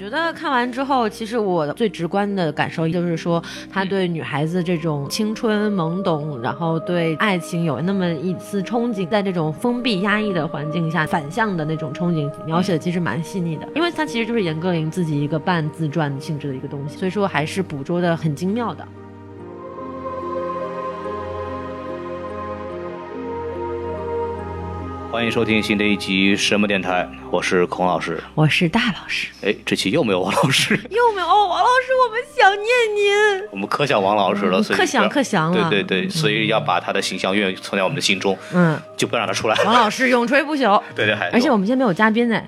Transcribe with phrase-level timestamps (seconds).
[0.00, 13.68] 觉得看完之后，其实我最直观的感受就是说，他对女孩子这种青春懵懂，然后对爱情有那么一丝憧憬，在这种封闭压抑的环境下反向的那种憧憬，描写的其实蛮细腻的。
[13.74, 18.82] 因为它其实就是严歌苓自己一个半自传性质的一个东西，所以说还是捕捉的很精妙的。
[25.10, 29.26] 欢迎收听新的一集什么电台，我是孔老师，我是大老师。
[29.42, 39.64] 哎，这期又没有王老师， 又没有哦，王老师，我们想念您，我们可想王老师了，所以可想可想了，对对对，所以要把他的形象永远存在我们的心中，嗯，就不让他出来。
[39.64, 42.40] 王老师永垂不朽，对对，而且我们今天没有嘉宾呢。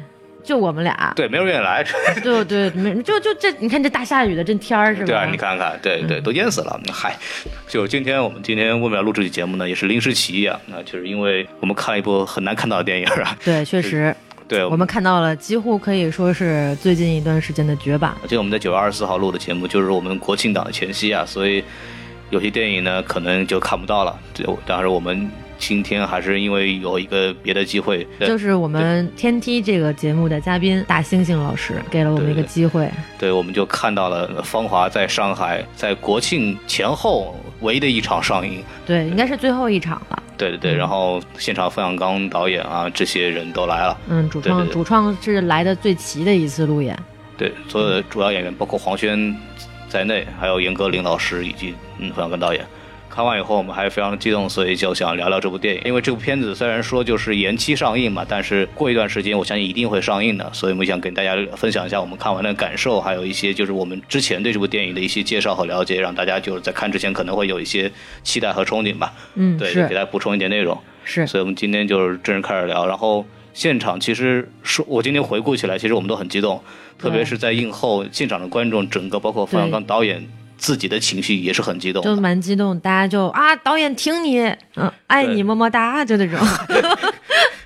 [0.44, 1.84] 就我们俩，对，没人愿意来。
[2.22, 5.06] 对对，没就就这，你看这大下雨的，这天儿是吧？
[5.06, 6.80] 对啊，你看看，对对，都淹死了。
[6.92, 7.16] 嗨，
[7.68, 9.68] 就今天我们今天为什么要录这期节目呢？
[9.68, 10.58] 也是临时起意啊。
[10.66, 13.36] 那就是因为我们看了一部很难看到的电影啊。
[13.44, 14.14] 对，确实。
[14.48, 18.14] 对，我们看到了，几乎可以说是最近一段时间的绝版。
[18.22, 21.62] 而且我们在九月二十四号录的节目，就是我们国庆档的前夕啊，所以
[22.30, 24.18] 有些电影呢，可能就看不到了。
[24.34, 25.30] 就当时我们。
[25.62, 40.20] 今天还是因为有一个别的机会，就是我们天梯这个节目的嘉宾大猩猩老师给了我们一个机会，对，我们就看到了《芳华》在上海在国庆前后唯一的一场上映，对，应该是最后一场了。
[40.36, 46.98] 对对对，然后现场冯小刚导演啊，这些人都来了，嗯，主创主创是来的最齐的一次路演，
[47.38, 49.32] 对，所有的主要演员包括黄轩
[49.88, 52.66] 在内，还有严歌苓老师以及嗯冯小刚导演。
[53.14, 55.82] 看完以后，我们还非常的激动，所以就想聊聊这部电影。
[55.84, 60.50] 因为这部片子虽然说就是延期上映嘛，但是过一段时间，我相信一定会上映的。
[60.54, 67.92] 所以我们想跟大家分享一下我们看完的感受，还有一些就是我们之前对这部电影的一些介绍和了解，让大家就是在看之前可能会有一些
[68.22, 69.12] 期待和憧憬吧。
[69.34, 70.80] 嗯，对，给大家补充一点内容。
[71.04, 72.86] 是，所以我们今天就是正式开始聊。
[72.86, 76.58] 然后现场其实说，我今天回顾起来，其实我们都很激动，
[76.98, 80.26] 特别是在映后现场的观众，整个包括冯小刚导演。
[80.62, 84.38] 自己的情绪也是很激动，就蛮激动，大家就啊，导演挺你，
[84.76, 86.38] 嗯，爱你么么哒，就那种。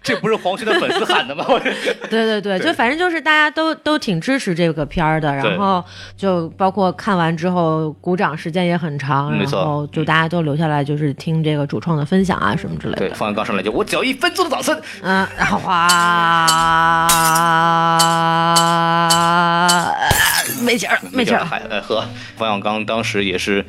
[0.06, 1.44] 这不是黄轩的粉丝喊的吗？
[2.09, 5.84] 对对对，就反正就是大家都都挺支持这个片儿的，然后
[6.17, 13.00] 就包括看完之后鼓掌时间也很长，然后就大家都留下来就是听这个主创的分享啊什么之类的。
[13.00, 15.87] 对，方刚上来就我只要一分钟的掌声，嗯，然后哇，
[20.62, 22.05] 没劲儿，没劲儿，还喝。
[22.37, 23.66] 方小刚当时也是。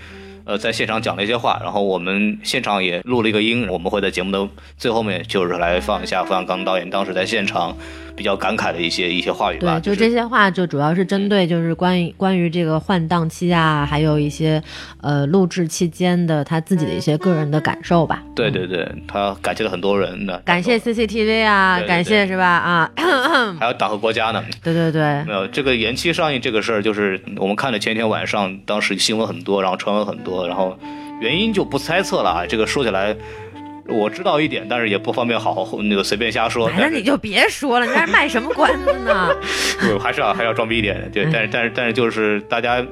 [0.48, 4.48] 呃，在现场讲了一些话，然后我们现场也录了一个音，我们会在节目的
[4.78, 7.76] 最后面就是来放一下冯小刚导演当时在现场。
[8.18, 14.62] 比较感慨的一些一些话语吧，对，就这些话就主要是针对就是关于关于这个换档期啊，还有一些
[15.02, 18.24] 呃录制期间的他自己的一些个人的感受吧。
[18.36, 22.92] 对对对，他感谢了很多人的，感谢 CCTV 啊，感谢是吧啊，
[23.60, 24.44] 还有党和国家呢。
[24.64, 30.76] 对对对，没有这个延期上映这个事儿，就是我们看的前一天晚上，当时新闻很多，然后传闻很多，然后
[31.22, 33.16] 原因就不猜测了啊，这个说起来。
[33.88, 36.70] 我知道一点，但是也不方便好好那个随便瞎说。
[36.78, 39.36] 那你就别说了，你在这卖什么关子呢？
[39.82, 41.10] 对，还是要还要装逼一点。
[41.12, 42.86] 对，但是但是但是就是大家。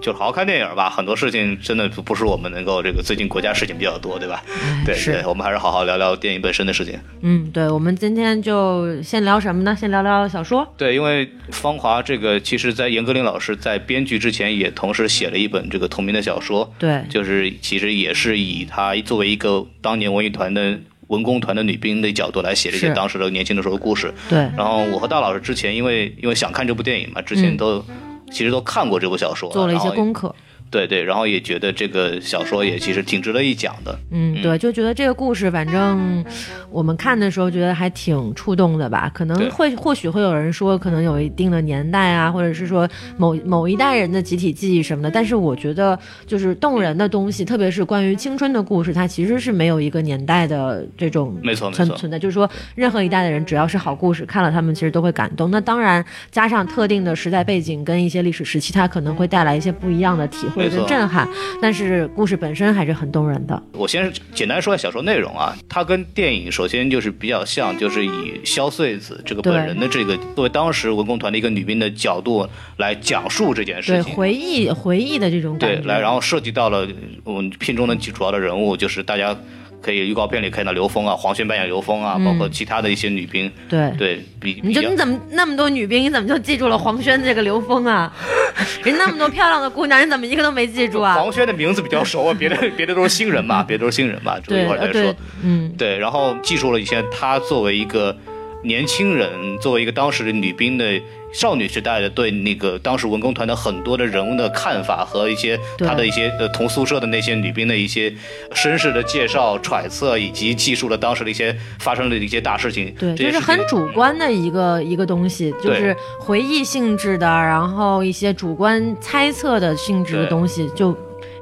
[0.00, 4.42] 就好好看电影吧，很多事情真的不是我们能够这个最近国家事情比较多，对吧？
[4.84, 6.98] 对，是我们还是好好聊聊电影本身的事情。
[7.20, 9.76] 嗯，对，我们今天就先聊什么呢？
[9.78, 10.66] 先聊聊小说。
[10.76, 16.72] 对，因为《芳华》这个，其实在严歌苓老师在编剧之前，也同时写了一本这个同名的小说。
[16.78, 24.12] 对，就是其实也是以他作为一个当年文艺团的文工团的女兵的角度来写这些当时的年轻的时候的故事。
[24.28, 24.38] 对。
[24.56, 27.84] 然后我和大老师之前，因为因为想看这部电影嘛，之前都。
[28.32, 30.34] 其实都看过这部小说，做了一些功课。
[30.72, 33.96] 对对，然后也觉得这个小说也其实挺值得一讲的。
[34.10, 36.24] 嗯，对，就觉得这个故事，反正
[36.70, 39.10] 我们看的时候觉得还挺触动的吧。
[39.12, 42.88] 可能会或许会有人说，可能有一定的年代啊，或者是说
[43.18, 45.10] 某某一代人的集体记忆什么的。
[45.10, 52.18] 但是我觉得，就是动人的东西，特别是关于青春的故事，它其实是没有一个年代的这种没错存存在。
[52.18, 55.50] 就是说，任何一代的人，只要是好故事，看了他们其实都会感动。
[55.50, 60.61] 那当然，加上特定的时代背景跟一些历史时期，它可能会带来一些不一样的体会。
[60.62, 61.28] 或者是没错震撼，
[61.60, 63.62] 但是故事本身还是很动人的。
[63.72, 74.14] 我先简单说一下小说内容啊，它跟电影首先就是比较像，就是以萧穗子这个本人的这个作为当时文工团的一个女兵的角度来讲述这件事情。
[74.14, 76.86] 回忆回忆的这种感对，觉，来，然后涉及到了
[77.24, 79.36] 我们片中的几主要的人物，就是大家
[79.82, 83.90] 可以预告片里看到刘峰啊，黄轩扮演刘峰啊，嗯包括其他的一些女兵，对。
[83.98, 88.12] 对比你就你怎么那么多女兵，你怎么就记住了黄轩这个刘峰啊？
[88.84, 91.14] 人那么多漂亮的姑娘，你怎么一个都没记住啊？
[91.14, 98.16] 黄轩的名字比较熟啊， 别的别的都是新人嘛，别的都是新人嘛，一会儿再说嗯，对，然后记住了一些他作为一个
[98.64, 100.84] 年轻人，作为一个当时的女兵的
[101.32, 108.12] 少女时代的对那个当时文工团的很多的人物的看法和一些对她的一些呃同宿舍的那些女兵的一些
[108.54, 112.94] 身世的介绍、揣测，以及记述了当时的一些发生的一些大事情。
[112.98, 120.96] 对，这是很主观的一个一个东西，就是回忆性质的，然后一些主观猜测的性质的东西，就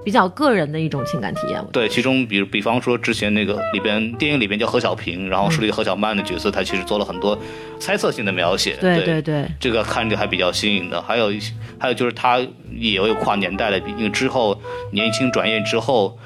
[0.05, 1.63] 比较个人的一种情感体验。
[1.73, 7.39] 对，其中比如比方说之前那个里边电影里边叫何小平，然后树立何小曼的角色，他其实做了很多
[7.79, 8.77] 猜测性的描写。
[8.81, 12.39] 对对对对，这个看着还比较新颖的，还有一些，还有就是他
[12.71, 14.61] 也有跨年代的，因为之后
[14.93, 16.19] 年轻转业之后，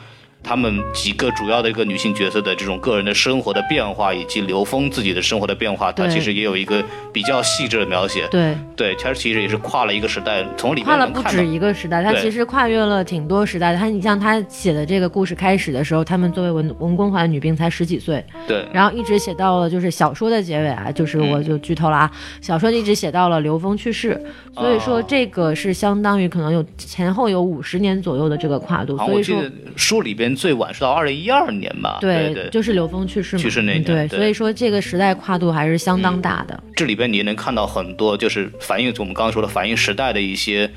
[0.45, 8.29] 他们几个主要的一个女性角色的这种个人的生活的变化，以及刘峰自己的生活的变化，他其实也有一个比较细致的描写。
[8.31, 11.47] 对，对，他其实也是跨了一个时代，从里面跨了不止。
[11.47, 13.79] 一个时代，它对其实跨越了挺多时代的。
[13.79, 24.21] 他，你像他写的这个故事开始的时候，他们作为文文工团女兵才十几岁，对，然后一直写到了就是小说的结尾啊，就是我嗯就剧透了啊，小说一直写到了刘峰去世，
[24.55, 29.43] 所以说哦这个是相当于可能有前后有五十年左右的这个跨度，所以说
[29.77, 31.99] 书里边最晚是到二零一二年吧。
[32.01, 36.63] 对对，就是刘峰去世，去世那年对，对所以说这个时代跨度还是相当大的。
[36.75, 40.71] 这里边你也能看到很多，就是反映我们刚刚说的反映时代的一些。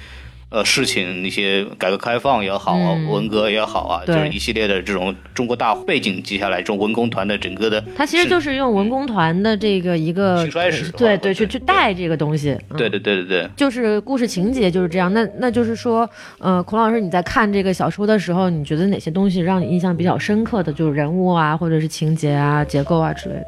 [0.50, 12.52] 呃，事情一些改革开放也好啊，嗯文革也好啊，就是一系列的这种中国大背景接下来，这种文工团的整个的，它其实就是用文工团的这个一个兴衰史对对，去去带这个东西。
[12.70, 16.10] 嗯对对对对对，就是故事情节就是这样，那那就是说，
[16.40, 23.48] 呃，孔老师你在看这个小说的时候，你觉得哪些东西让你印象比较深刻的，就是人物啊，或者是情节啊、结构啊之类的？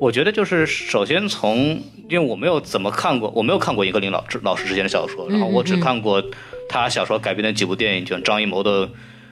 [0.00, 1.80] 我觉得就是首先从，
[2.12, 6.22] 因为我没有怎么看过，我没有看过严歌苓老老师之前的小说，然后我只看过
[6.68, 8.88] 他小说改编的几部电影，就像张艺谋的。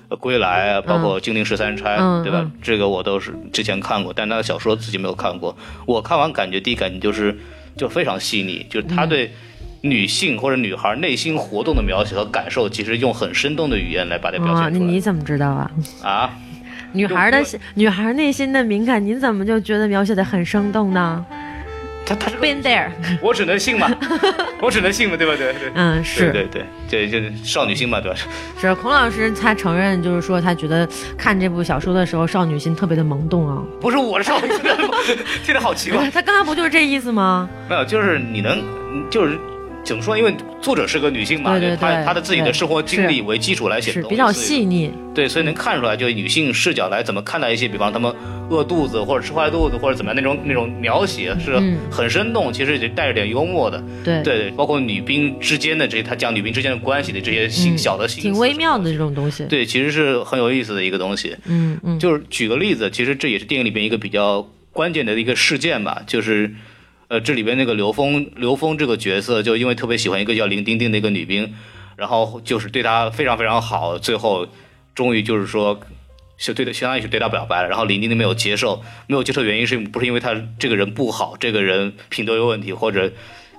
[0.08, 2.40] 呃归来啊，包括《金陵十三钗》嗯对吧？
[2.40, 5.56] 嗯这个我都是之前看过，但他的小说自己没有看过。
[5.86, 7.38] 我看完感觉第一感觉就是，
[7.76, 9.30] 就非常细腻，就是他对
[9.82, 14.84] 女性或者女孩内心活动的描写和感受，其实用很生动的语言来把它表哇，现出来。
[14.84, 15.70] 那你怎么知道啊？
[16.02, 16.30] 啊，
[16.90, 21.24] 女孩的就女孩内心的敏感，您怎么就觉得描写的很生动呢
[22.10, 22.88] 他他是？Been there，
[23.22, 23.88] 我只能信嘛，
[24.60, 25.34] 我只能信嘛，对吧？
[25.36, 25.70] 对对。
[25.74, 28.18] 嗯，是对对对，这就是少女心嘛，对吧？
[28.60, 33.62] 是，孔老师他承认，就是说他觉得看这部小说的时候，少女心特别的萌动啊。
[33.80, 36.10] 不是我的少女心，听着好奇怪。
[36.10, 37.48] 他刚才不就是这意思吗？
[37.68, 38.60] 没有，就是你能，
[39.08, 39.38] 就是
[39.84, 40.16] 怎么说？
[40.16, 48.14] 因为作者是个女性嘛，对对对她她的自己的生活经历为基础来写的东西，是比较细腻，对，所以能看出来，就女性视角来怎么看待一些，比方他们
[48.50, 53.82] 饿肚子或者吃坏肚子或者怎么样那种那种描写是嗯很生动，其实也带着点幽默的。
[54.04, 59.44] 对对对，包括女兵之间的这些，他讲女兵之间的关系的这些小的心思，挺微妙的这种东西。
[59.46, 61.36] 对，其实是很有意思的一个东西。
[61.46, 66.54] 嗯嗯，就是举个例子，其实这也是电影里边一个比较关键的一个事件吧，就是，
[67.10, 71.52] 呃，这里边那个刘峰，刘峰这个角色，就因为特别喜欢一个叫林丁丁的一个女兵，
[71.96, 74.46] 然后就是对她非常非常好，最后
[74.94, 75.78] 终于就是说。
[76.38, 83.12] 就对的，相当于是对她表白了，然后林丁丁没有接受，没有接受原因是不是因为他这个人不好，这个人品德有问题，或者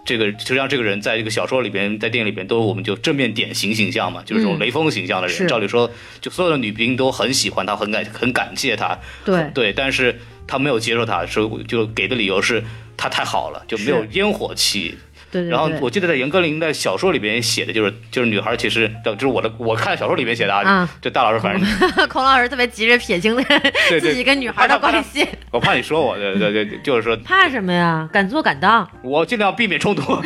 [0.04, 5.38] 这个实际上这个人在这个小说里边，在电影里边都我们就正面典型形象嘛，就是这种嗯雷锋形象的人。
[5.38, 5.92] 是照理说，
[6.22, 12.64] 就所有的女兵都很喜欢他，很感很感谢他，对对，但是他没有接受他，所以就给的理由是
[12.98, 14.98] 他太好了，就没有烟火气。
[15.32, 15.50] 对对对。
[15.50, 21.68] 然后我记得在严歌苓的小说里边写的就是，就是女孩其实就是我的我看小说里面写的啊啊，就大老师反正
[22.10, 23.36] 孔老师特别急着撇清
[23.90, 28.08] 对 自己跟女孩的关系，我怕你说我，对对对，就是说 怕什么呀？
[28.12, 28.88] 敢做敢当。
[29.04, 30.22] 我尽量避免冲突。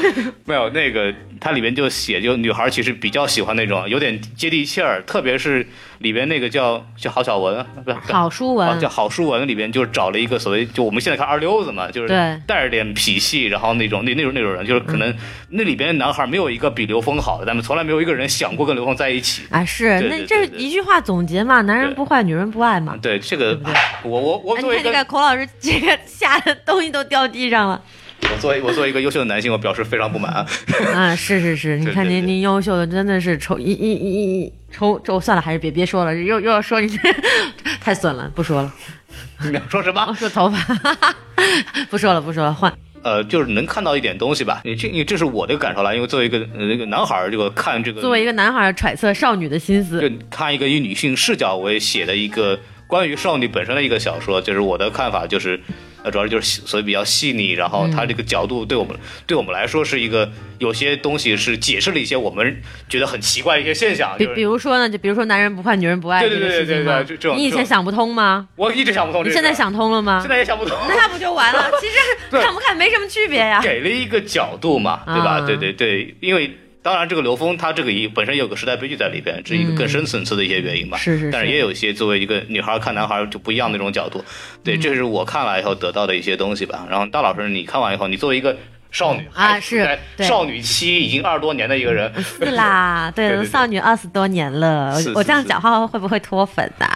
[0.45, 5.65] 没有那个，它里面就写，就女孩其实比较喜欢那种有点接地气儿，特别是
[5.99, 12.07] 里边那个叫叫郝小文，不是郝淑文啊，叫郝淑文里边就是找了一个所谓就我们现在看二流子嘛，就是
[12.47, 15.13] 带着点痞气，然后那种那那种那种人，就是可能
[15.49, 19.43] 那里边的男孩没有一个比刘峰好的，咱们从来没有一个人想过跟刘峰在一起。
[19.49, 22.97] 啊，是对那这一句话总结嘛，男人不坏，女人不爱嘛。
[23.01, 23.73] 对这个对，
[24.03, 27.81] 我我我哎，作为一个你看孔老师，这个吓得东西都掉地上了。
[28.21, 30.47] 我我作为我作为一个优秀的男性，我表示非常不满啊。
[30.93, 36.97] 啊，是是是，你看您您优秀的真的是抽一一一一抽抽算了，还是别别说了，又又要说你这
[37.81, 38.73] 太损了，不说了，
[39.43, 40.13] 你要说什么？
[40.17, 41.15] 说头发，
[41.91, 42.73] 不说了不说了，换
[43.05, 44.61] 呃，就是能看到一点东西吧。
[44.63, 55.61] 你这你这是我的感受了，因为作为一个呃那个男孩儿，这个看这个作为一个男孩揣测少女的心思，就看一个以女性视角为写的一个关于少女本身的一个小说，就是我的看法就是，
[56.05, 58.95] 呃，主要就是所以比较细腻，然后它这个角度对我们、
[59.25, 68.47] 对我们来说是一个有些东西是解释了一些我们觉得很奇怪的一些现象，比就是比如说呢，就比如说男人不坏女人不爱对这个对对对对事情吗对这这种你以前想不通吗？
[68.55, 70.29] 我一直想不通，你现在想通了吗现？
[70.29, 70.77] 在也想不通。
[70.87, 71.71] 那不就完了？
[71.81, 71.95] 其实
[72.39, 73.59] 看不看没什么区别呀。
[73.63, 75.39] 给了一个角度嘛，对吧？
[75.39, 76.55] 啊对对对，因为
[76.85, 80.95] 当然这个刘峰他这个也本身有个时代悲剧在里边，这是一个更深层次的一些原因吧。
[80.97, 84.25] 嗯是是是但是也有一些作为一个女孩看男孩就不一样的那种角度，嗯
[84.63, 86.85] 对，这是我看了以后得到的一些东西吧。
[86.87, 88.55] 然后大老师你看完以后，你作为一个
[88.91, 90.25] 少女啊是对。
[90.25, 93.49] 少女期已经二十多年的一个人，是啦， 对对对对。
[93.49, 96.87] 少女二十多年了，我是是是我这样讲话会不会脱粉啊、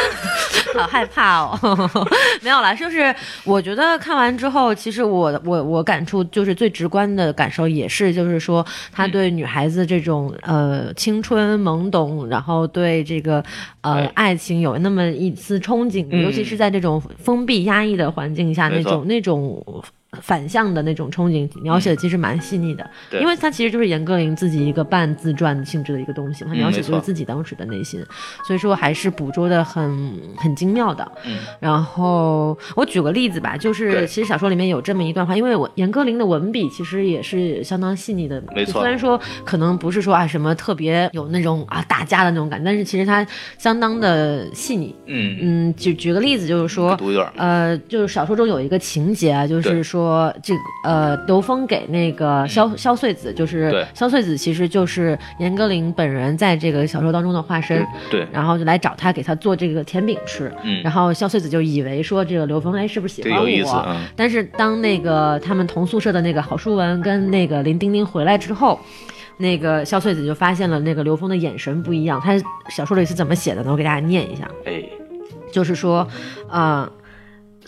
[0.74, 1.58] 好害怕哦。
[2.40, 9.10] 没有啦，就是我觉得看完之后，其实我我我感触就是最直观的感受也是，就是说他嗯。
[9.10, 13.42] 对女孩子这种、呃青春懵懂，然后对这个
[13.80, 14.28] 呃哎。
[14.28, 16.22] 爱情有那么一丝憧憬，嗯。
[16.22, 19.64] 尤其是在这种封闭压抑的环境下，那种那种。
[20.20, 23.20] 反向的那种憧憬描写的其实蛮细腻的，对。
[23.20, 28.04] 因为它其实就是严歌苓自己一个半自传性质的一个东西嘛，描写就是自己当时的内心，
[28.46, 31.10] 所以说还是捕捉的很很精妙的。
[31.24, 38.80] 嗯，然后我举个例子吧，就是其实小说里面有这么一段话，因为我严歌苓的文笔其实也是相当细腻的，没错。
[38.80, 44.94] 虽然说可能不是说啊什么特别有那种啊打架的那种感，但是其实它相当的细腻。
[45.06, 57.86] 嗯，嗯，举举个例子，就是说，读一段，呃，就是小说中有一个情节啊，就是对说这个呃，刘峰给那个萧萧穗子，就是对萧穗子，其实就是严歌苓本人在这个小说当中的化身。
[58.10, 60.50] 对，然后就来找他，给他做这个甜饼吃。
[60.62, 63.84] 嗯然后萧穗子就以为说这个刘峰哎是不是喜欢这有意思我？
[63.88, 68.78] 嗯但是当那个他们同宿舍的那个郝淑文跟那个林丁丁回来之后，
[69.38, 72.20] 那个萧穗子就发现了那个刘峰的眼神不一样。
[72.20, 72.32] 他
[72.70, 73.70] 小说里是怎么写的呢？
[73.70, 74.48] 我给大家念一下。
[74.64, 74.82] 哎，
[75.52, 76.06] 就是说，
[76.48, 76.90] 呃，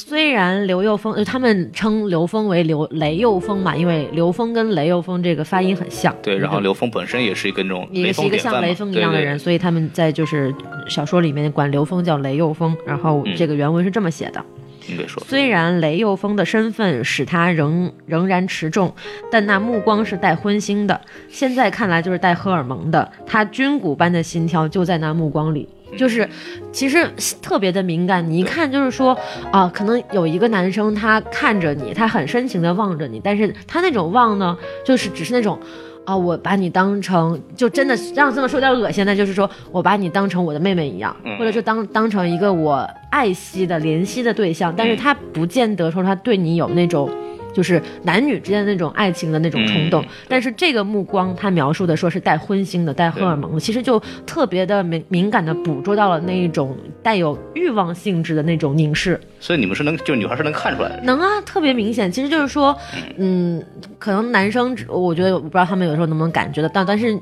[0.01, 6.15] 虽然刘幼峰，呃他们称刘峰为刘雷幼峰嘛，因为刘峰跟雷幼峰这个发音很像。
[6.23, 10.53] 对，然后刘峰本身也是一个那种雷一个是一个像雷锋一样的人，对对所以他们在就是
[10.89, 14.43] 小说里面管刘峰叫雷幼峰，然后嗯这个原文是这么写的：
[14.89, 18.93] 你别说，虽然雷幼峰的身份使他仍仍然持重，
[19.31, 23.13] 但那目光是带荤腥的，现在看来就是带荷尔蒙的。
[23.27, 25.69] 他军鼓般的心跳就在那目光里。
[25.97, 26.29] 就是，
[26.73, 27.09] 其实
[27.43, 29.17] 特别的敏感，你一看就是说，
[29.51, 35.59] 啊、可能有一个男生他看着你，他很深情的望着你，但是他那种望呢，就是只是那种，
[36.05, 41.37] 啊、我把你当成，就真的让这么说有点恶心的，就是说我把你当成我的妹妹一样，嗯。
[41.39, 44.97] 或者是当当成一个我爱惜的、怜惜的对象，但是嗯。
[44.97, 47.11] 他不见得说他对你有那种。
[47.53, 59.21] 就是男女之间的那种爱情的那种冲动，嗯但是这个目光，他描述的说是带荤腥的、带荷尔蒙的，其实就特别的敏敏感的捕捉到了那一种带有欲望性质的那种凝视。
[59.41, 62.11] 所以你们是能，就女孩是能看出来的，能啊，特别明显。
[62.11, 62.77] 其实就是说，
[63.17, 63.63] 嗯，
[63.99, 67.19] 可能男生，我觉得我不知道他们有时候能不能感觉得到，但是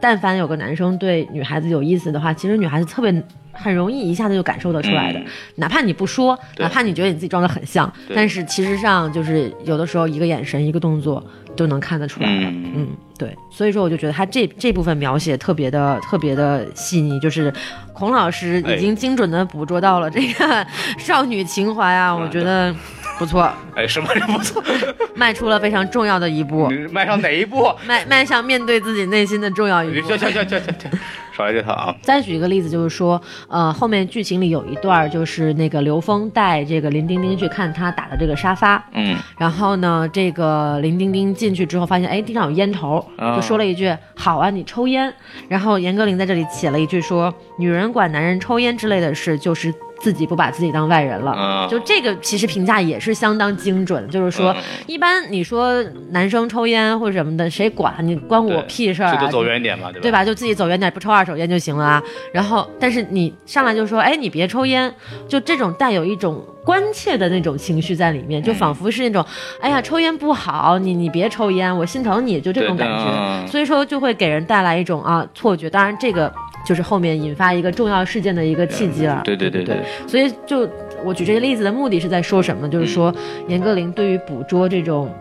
[0.00, 3.10] 但凡有个男生对女孩子有意思的话，其实女孩子特别
[3.54, 5.18] 很容易一下子就感受得出来的。
[5.18, 5.26] 嗯。
[5.56, 11.24] 哪怕你不说，哪怕你觉得你自己装得很像，但是其实上就是有的时候一个眼神、一个动作
[11.56, 12.46] 都能看得出来的。
[12.46, 12.64] 嗯。
[12.76, 17.52] 嗯，对，所以说我就觉得他这这部分描写特别的特别的细腻，就是
[17.92, 20.66] 孔老师已经精准的捕捉到了这个
[20.98, 22.74] 少女情怀啊，我觉得
[23.18, 24.62] 不错，哎，什么是不错，
[25.14, 27.72] 迈出了非常重要的一步，迈上哪一步？
[27.86, 30.18] 迈迈向面对自己内心的重要一步行。
[30.18, 30.90] 行行行行行，
[31.36, 31.94] 少来这套啊！
[32.02, 45.12] 再举一个例子，就是说，呃，后面剧情里有一段就是那个刘峰带这个林丁丁去看他打的这个沙发，嗯，然后呢，这个林丁丁进去之后发现，哎，地上有烟头，啊就说了一句：“好啊，你抽烟。”
[45.48, 51.32] 然后严歌苓在这里写了一句说：“女人管男人抽烟之类的事，就是自己不把自己当外人了。
[51.32, 59.10] 啊就这个其实评价也是相当精准，就是说，嗯一般你说男生抽烟或者什么的，谁管你关我屁事儿啊？
[59.10, 60.02] 最多走远点嘛，对吧？
[60.02, 60.24] 对吧？
[60.24, 62.02] 就自己走远点，不抽二手烟就行了啊。
[62.32, 64.92] 然后，但是你上来就说，哎，你别抽烟，
[65.28, 69.24] 就这种带有一种关切的那种情绪在里面，就仿佛是那种，
[69.60, 73.04] 哎呀，抽烟不好，你你别抽烟，我心疼你，就这种感觉。
[73.04, 75.68] 嗯所以说就会给人带来一种啊错觉。
[75.70, 76.32] 当然，这个
[76.64, 79.22] 就是后面引发一个重要事件的一个契机了。
[79.24, 80.68] 对对对对对所以就
[81.04, 82.68] 我举这些例子的目的是在说什么？
[82.68, 83.14] 就是说
[83.48, 85.12] 严歌苓对于捕捉这种。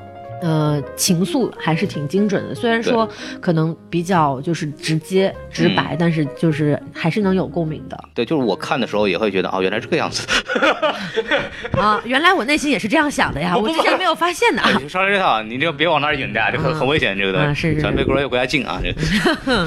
[0.44, 3.08] 呃，情愫还是挺精准的，虽然说
[3.40, 7.98] 可能比较就是直接直白，但是就是还是能有共鸣的。
[8.14, 10.28] 对，就是我看的时候也会觉得，哦，原来这个样子。
[11.80, 14.62] 啊，原来我内心也是这样想的呀，我之前没有发现的。
[14.62, 17.48] 哎你说这套，你这个别往那儿引的，这很很危险，这个东西。
[17.48, 18.94] 啊是是是咱别国家国家禁啊，这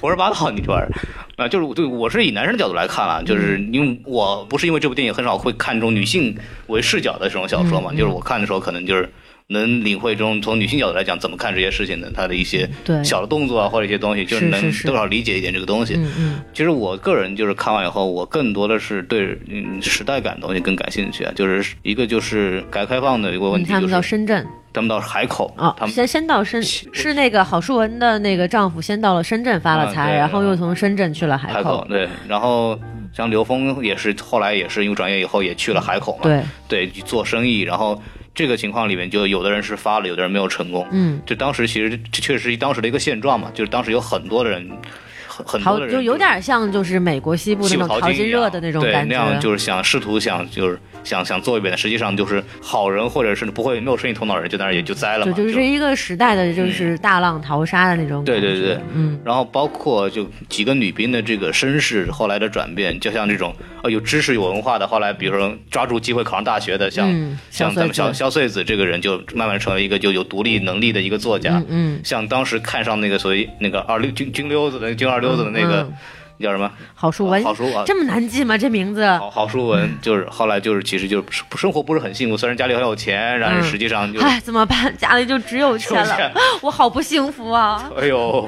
[0.00, 0.90] 胡说八道，你这玩意儿。
[1.36, 6.34] 啊，就是对我是以男生的角度来看啊，就是因为我不是因为这部电影很少会看重女性
[6.68, 9.06] 为视角的这种小说嘛，就是我看的时候可能就是
[9.48, 15.94] 能领会中从女性角度来讲怎么看这些事情的，她的一些对小的动作啊或者一些东西，就是能多少理解一点这个东西。
[15.96, 16.42] 嗯嗯。
[16.52, 24.46] 其实我个人就是看完以后，我更多的是对嗯时代感的东西更感兴趣啊，就是一个就是改革开放的一个问嗯，题，他们到深圳。
[24.72, 32.78] 他们到海口哦他，们先先到深是那个郝淑文的那个丈夫先到了深圳发了财，啊然后又从深圳去了海海口对，然后
[33.10, 37.98] 像刘峰也是后来也是因为转业以后也去了海口嘛，对，对，做生意，然后
[38.36, 44.70] 这个情况里面就有的人是发了，有的人没有成功，嗯，就当时其实这确实是当时的一个现状嘛，就是当时有很多的人，
[45.44, 71.56] 很多人就有点像就是美国西部那种淘金热的那种对，感那样，就是想试图想就是想想做一遍的，实际上就是好人或者是不会没有生意头脑的人就在那也就栽了嘛，就就是一个时代的就是大浪淘沙的那种感觉，对对对，嗯，然后包括就几个女兵的这个身世后来的转变，就像这种呃有知识有文化的，后来比如说抓住机会考上大学的，像、嗯像咱们萧穗子萧萧穗子这个人，就慢慢成为一个就有独立能力的一个作家。
[71.68, 75.92] 嗯嗯，像当时看上那个所谓那个二六军军溜子的军二溜子的那个、嗯
[76.38, 77.82] 叫什么郝淑文郝淑啊。
[77.86, 78.58] 这么难记吗？
[78.58, 79.06] 这名字？
[79.06, 84.94] 郝郝淑文就是后来就是其实就是生活不是很幸福，虽然家里很有钱，但是实际上就哎，怎么办？
[85.00, 87.88] 家里就只有钱只有钱了， 我好不幸福啊！
[87.98, 88.46] 哎呦，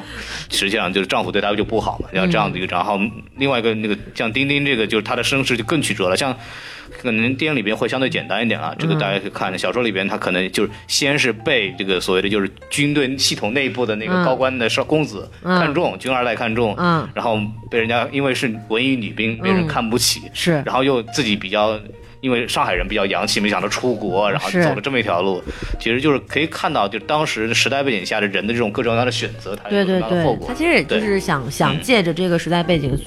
[0.50, 3.00] 实际上就是丈夫对她就不好嘛，像这样的一个，然后
[3.37, 6.37] 另外一个那个像丁丁这个，就是她的身世就更曲折了，像。
[7.00, 9.57] 可能电影里边会相对简单一点啊，这个大家可以看。
[9.59, 15.59] 小说里边他可能就是先是被这个所谓的就是军队系统内部的那个嗯高官的少公子嗯。
[15.59, 17.40] 看中，军二代看中，嗯，然后
[17.71, 20.62] 被人家因为是文艺女兵，被人看不起，是。
[20.64, 21.78] 然后又自己比较，
[22.21, 25.42] 因为上海人比较洋气，没想到出国，然后走了这么一条路，
[25.81, 30.48] 其实就是可以看到，就当时时代背景下的人的这种各种各样的选择，它有什对对对，么样的后果。
[30.48, 30.55] 他。
[30.55, 32.98] 其实也就是想想借着这个时代背景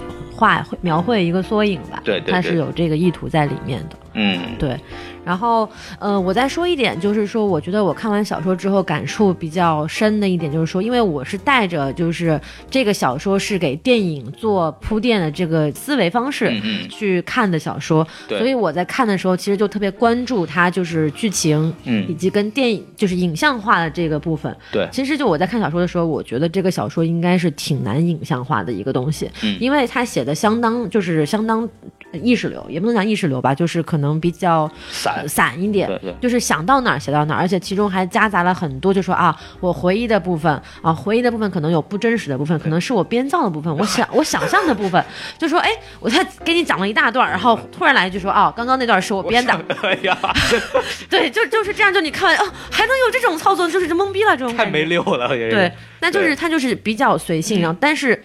[0.42, 3.96] 画描绘一个缩影吧，对对对他是有这个意图在里面的。
[4.16, 4.76] 嗯，对，
[5.24, 16.52] 然后，呃，我再说一点，就是说，我觉得我看完小说之后感触比较深的一点，就是说，因为我是带着就是这个小说是给电影做铺垫的这个思维方式
[16.90, 18.38] 去看的小说，对。
[18.40, 22.06] 所以我在看的时候，其实就特别关注它就是剧情，嗯。
[22.10, 24.56] 以嗯，及跟电影就是影像化的这个部分。
[24.72, 29.58] 对，其实就我在看小说的时候，我觉得这个小说应该是挺难影像化的一个东西，嗯。
[29.60, 35.14] 因为它写的相当就是相当呃意识流，也不能讲意识流吧，就是可能比较散。
[35.16, 36.16] 呃，散一点，对对。
[36.22, 45.04] 就是想到哪儿写到哪儿，而且其中还夹杂了很多，就说啊，我回忆的部分啊，回忆的部分可能有不真实的部分，可能是我编造的部分，我想我想象的部分，
[45.38, 45.70] 就说哎，
[46.00, 50.18] 我才给你讲了一大段，然后突然来一句说啊，刚刚那段是我编的，哎呀，
[51.10, 58.22] 对，就就是这样，就你看完哦，还能有这种操作，就是懵逼了这种太没溜了，对，那就是他就是比较随性，然后但是。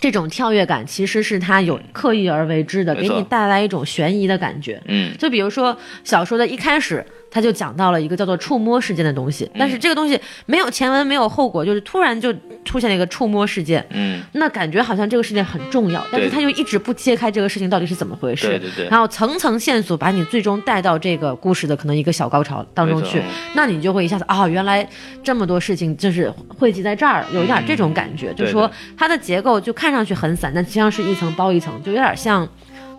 [0.00, 4.80] 这种跳跃感其实是他有刻意而为之的，给你带来一种悬疑的感觉。
[4.86, 18.88] 嗯，就比如说小说的一开始，他就讲到了一个叫做触摸事件的东西，但是这个东西没有前文，没有后果，就是突然就出现了一个触摸事件，嗯，那感觉好像这个事件很重要，但是他又一直不揭开这个事情到底是怎么回事，对对对。
[18.88, 23.22] 然后层层线索把你最终带到这个故事的可能一个小高潮当中去，
[23.54, 24.88] 那你就会一下子啊，原来
[25.22, 32.48] 这么多事情就是汇集在这儿，有一点这种感觉，就是说它的结构就看上去很散，但实际上是一层包一层，就有点像。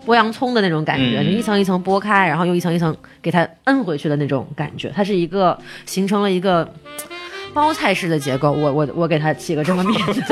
[0.06, 6.68] 剥洋葱的那种感觉，嗯就一层一层剥开，然后又一层一层给它摁回去的那种感觉，它是一个形成了一个
[7.52, 8.50] 包菜式的结构。
[8.52, 10.22] 我我我给它起个这么名字，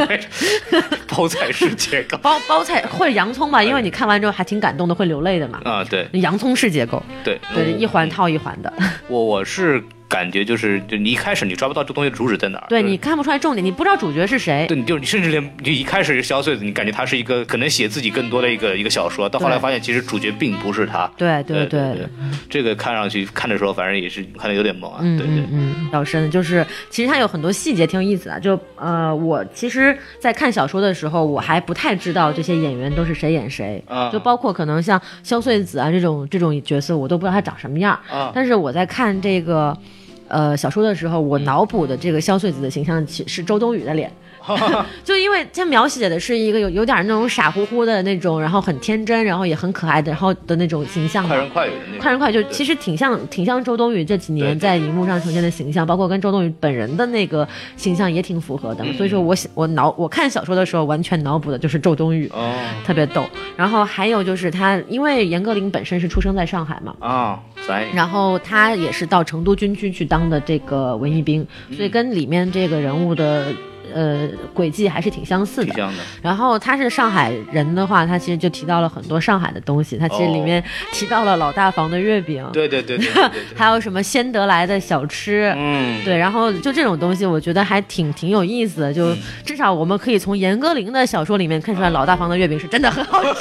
[1.08, 5.60] 包菜式结构 包包菜或者洋葱吧，因为你看完之后还挺感动的，会流泪的嘛。
[5.64, 8.72] 啊，对洋葱式结构，对对，一环套一环的，
[9.08, 14.64] 我我是感觉就是，就你一开始你抓不到这东西的主旨在哪儿，就是对你看不出来重点，你不知道主角是谁。
[14.66, 21.06] 对，你就你甚至连就一开始是萧穗子，你感觉他是一个可能写自己更多的一个一个小说，到后来发现其实主角并不是他。
[21.16, 22.08] 对对对对，
[22.48, 25.00] 这个看上去看的时候，反正也是看的有点懵啊。
[25.02, 28.40] 嗯对对嗯嗯，比较深，就是其实它有很多细节挺有意思的。
[28.40, 37.92] 就呃，我其实，在看小说的时候，我还不太知道这些演员都是谁演谁，啊就包括可能像萧穗子啊这种这种角色，我都不知道他长什么样。
[38.10, 39.76] 啊但是我在看这个。
[40.28, 44.12] 呃，小说的时候，我脑补的这个萧穗子的形象其是周冬雨的脸，
[45.04, 52.00] 就因为他描写的是一个有有点那种傻乎乎的那种，然后很天真，然后也很可爱的，然后的那种形象嘛快人快语的那种。
[52.00, 58.84] 快人快语就其实挺像挺像周冬雨这几年在荧幕上呈现的形象，包括跟周冬雨本人的那个形象也挺符合的。
[58.84, 62.54] 嗯所以说我想我脑我看小说的时候，完全脑补的就是周冬雨，哦
[62.86, 63.24] 特别逗。
[63.56, 66.94] 然后还有就是他，因为严歌苓本身是出生在上海嘛。
[67.00, 73.46] 啊，咱然后他也是到成都军区去当的这个文艺兵，嗯所以跟里面这个人物的
[73.94, 75.74] 呃轨迹还是挺相似的。
[75.74, 75.90] 的。
[76.22, 79.96] 然后他是上海人的话，他其实就提到了很多上海的东西。
[79.96, 83.40] 他其实里面提到了老大房的月饼，对对对对对对对。
[83.56, 85.52] 还有什么先得来的小吃。
[85.56, 88.92] 嗯，对，然后就这种东西，我觉得还挺挺有意思的。
[88.92, 93.40] 就嗯至少我们可以从严歌苓的小说里面看出来，老大房的月饼是真的很好吃。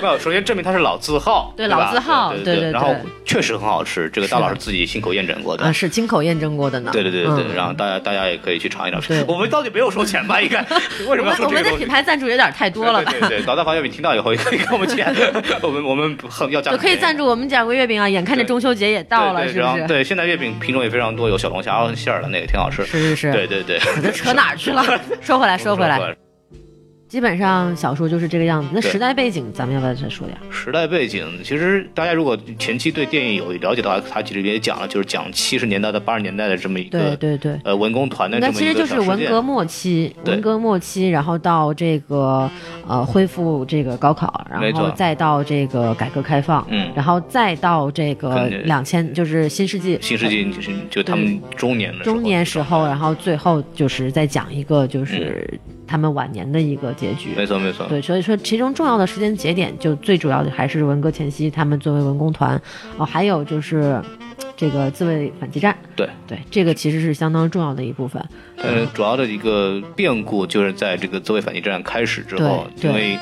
[0.00, 5.64] 没有，首先证明它是老字号， 对吧老字号对对对然后确实很好吃，这个大老师自己亲口验证过的。
[5.64, 6.90] 啊，是亲口验证过的呢。
[6.92, 9.22] 对对对对对，嗯然后大家大家也可以去尝一尝对。
[9.24, 10.40] 我们到底没有收钱吧？
[10.40, 10.60] 应该
[11.08, 11.88] 为什么要我们说这个我们的品？
[11.88, 13.10] 牌赞助有点太多了吧？
[13.10, 15.14] 对对对，老大房月饼听到以后也 可以给我们钱，
[15.62, 18.08] 我们我们很要价就可以赞助我们讲个月饼啊！
[18.08, 19.86] 眼看着中秋节也到了，是不是？
[19.86, 22.84] 对，现在月饼品种也非常多，有小龙虾馅儿的那个挺好吃。
[22.84, 23.32] 是是是。
[23.32, 24.84] 对对对，这扯哪儿去了？
[25.20, 25.98] 说回来，说回来，
[27.12, 28.70] 基本上小说就是这个样子。
[28.72, 30.38] 那时代背景，咱们要不要再说点？
[30.50, 37.60] 时代背景，其实大家如果前期对电影有了解的话，他其实也讲了，就是讲七十年代到八十年代的这么一个对对。
[37.64, 42.50] 呃文工团的那这么一其实就是文革末期，文革末期，然后到这个
[42.88, 57.30] 呃恢复这个高考，然后再到这个改革开放，嗯然后再到这个两千，就是新世纪，新世纪就是就他们中年的中年时候，然后最后就是再讲一个就是嗯他们晚年的一个结局。
[57.36, 62.60] 没错没错，对，所以说其中重要的时间节点，就最主要的还是文革前夕，他们作为文工团，
[62.96, 64.00] 哦，还有就是
[64.56, 66.08] 这个自卫反击战，对。
[66.26, 68.22] 对，这个其实是相当重要的一部分。
[68.56, 73.18] 呃，主要的一个变故就是在这个自卫反击战开始之后，因为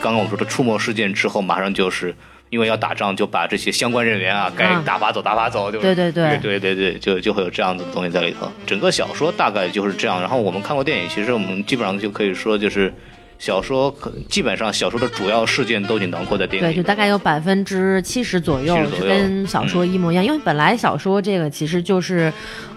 [0.00, 2.14] 刚刚我们说的触摸事件之后，马上就是
[2.50, 8.50] 因为要打仗，就把这些相关人员啊，该嗯打发走打发走，对对对对对对对，就就会有这样子的东西在里头。
[8.66, 12.92] 整个小说大概就是这样，然后我们看过电影，其实我们基本上就可以说就是。
[13.40, 22.30] 小说可基本上小说的主要事件都已经囊括在电影对，里对，就大概有百分之七十左右70左是右跟小说一模一样，因为本来小说这个其实就是，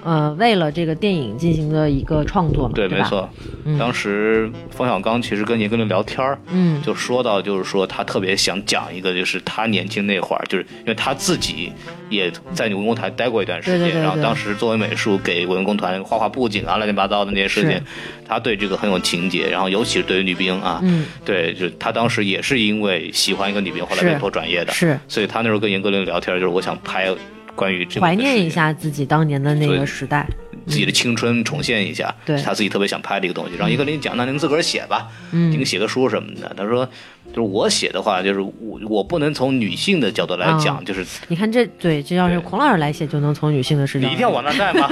[0.03, 2.97] 呃，为了这个电影进行的一个创作嘛，对，对？
[2.97, 3.29] 没错。
[3.65, 3.77] 嗯。
[3.77, 11.73] 当时冯小刚其实跟严歌苓聊天儿，嗯，就说到，就是说他特别想讲一个，就是他年轻那会儿，就是因为他自己
[12.09, 17.81] 也在文工团待过一段时间，然后当时作为美术给文工团画画布景啊，乱七八糟的那些事情，
[18.25, 24.99] 他对这个很有情节，然后尤其是对于女兵啊，嗯，对，就他当时也是因为喜欢一个女兵，后来是被迫转业的，是。
[25.07, 27.13] 所以他那时候跟严歌苓聊天，就是我想拍
[27.55, 30.25] 关于怀念一下自己当年的那个时代。
[30.65, 32.41] 自己的青春重现一下，对。
[32.41, 33.57] 他自己特别想拍的一个东西。
[33.57, 35.51] 让严歌苓讲，那您自个儿写吧，嗯。
[35.51, 36.53] 您写个书什么的。
[36.55, 36.89] 他说，
[37.33, 44.07] 就是我写的话，就是我我不能从女性的角度来讲，啊就是你看这对，这要是孔老师来写，就能从女性的视角。
[44.07, 44.87] 你一定要往那儿带吗？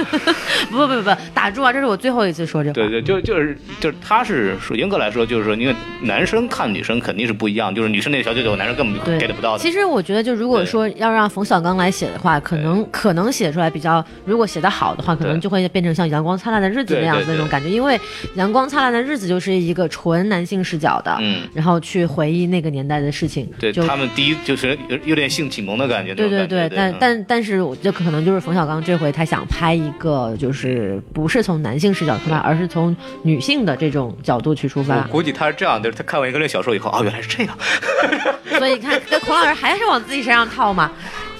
[0.70, 1.72] 不不不不，打住啊！
[1.72, 2.74] 这是我最后一次说这话。
[2.74, 9.58] 对对，就就是就是，他是说严格来说，就是说，因为男生看女生肯定是不一样，就是女生那个小九九，男生根本对 get 不到的。
[9.58, 17.68] 其实我觉得，就如果说要让冯小刚来写的话，可能可能写出来比较，如果写的好的话，可能就会变成像《阳光灿烂的日子》那样子那种感觉。
[17.68, 17.96] 因为
[18.34, 23.48] 《阳光灿烂的日子》就是一个纯男性视角的，嗯，然后去回忆那个年代的事情。
[23.58, 35.06] 就对他们第一就是有有点性启蒙的感觉，对对对，但但但是我这可能就是冯小刚这回他想拍一个，就是不是从男性视角出发，而是从女性的这种角度去出发我发。
[35.08, 37.56] 估计他是这样的，他看完一个这小说以后，哦，原来是这样，
[38.58, 40.90] 所以你看，跟孔老师还是往自己身上套嘛。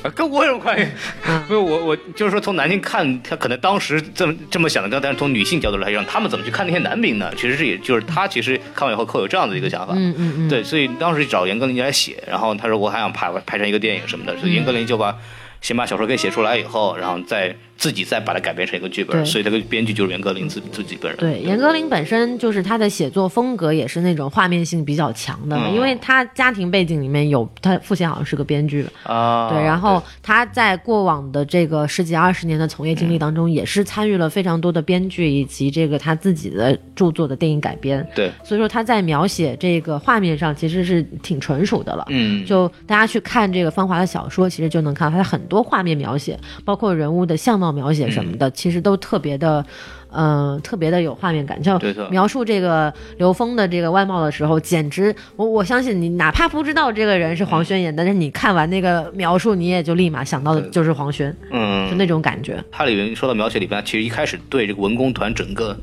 [0.02, 0.86] 啊 跟我有关系？
[1.28, 7.32] 嗯 不是我，我就是说，从男性看，他可能当时这么这么想的，但是从女性角度来讲，他们怎么去看那些男兵呢？
[7.36, 9.94] 其实是也就是他其实看完以后会有这样的一个想法。
[9.96, 15.16] 嗯嗯嗯，对，所以当时找严歌苓来写，然后他说我还想拍拍成一个电影什么的，嗯所以严歌苓就把
[15.60, 21.18] 先把小说给写出来以后，然后再自己再把它改编成一个剧本，所以这个编剧就是严歌苓自自己本人。
[21.18, 25.74] 对，严歌苓本身就是她的写作风格也是那种画面性比较强的，嗯。
[25.74, 42.06] 因为他家庭背景里面有他父亲好像是个编剧，啊，对，然后他在过往的这个十几二十年的从业经历当中，也是参与了非常多的编剧以及这个他自己的著作的电影改编，对，所以说他在描写这个画面上其实是挺纯熟的了。
[42.10, 48.38] 嗯，就大家去看这个芳华的小说，其实就能看到她很多画面描写，包括人物的相貌描写什么嗯。
[48.38, 49.64] 的，其实都特别的，
[50.10, 51.60] 嗯、特别的有画面感。
[51.60, 51.76] 就
[52.10, 61.88] 描述这个刘峰的这个外貌的时候，简直我我相信你哪怕不知道这个人是黄轩演的，但是你看完那个描述，你也就立马想到的就是黄轩，嗯。
[61.88, 62.62] 就嗯，那种感觉。
[62.70, 65.76] 它里面说到描写里边，其实一开始对这个文工团整个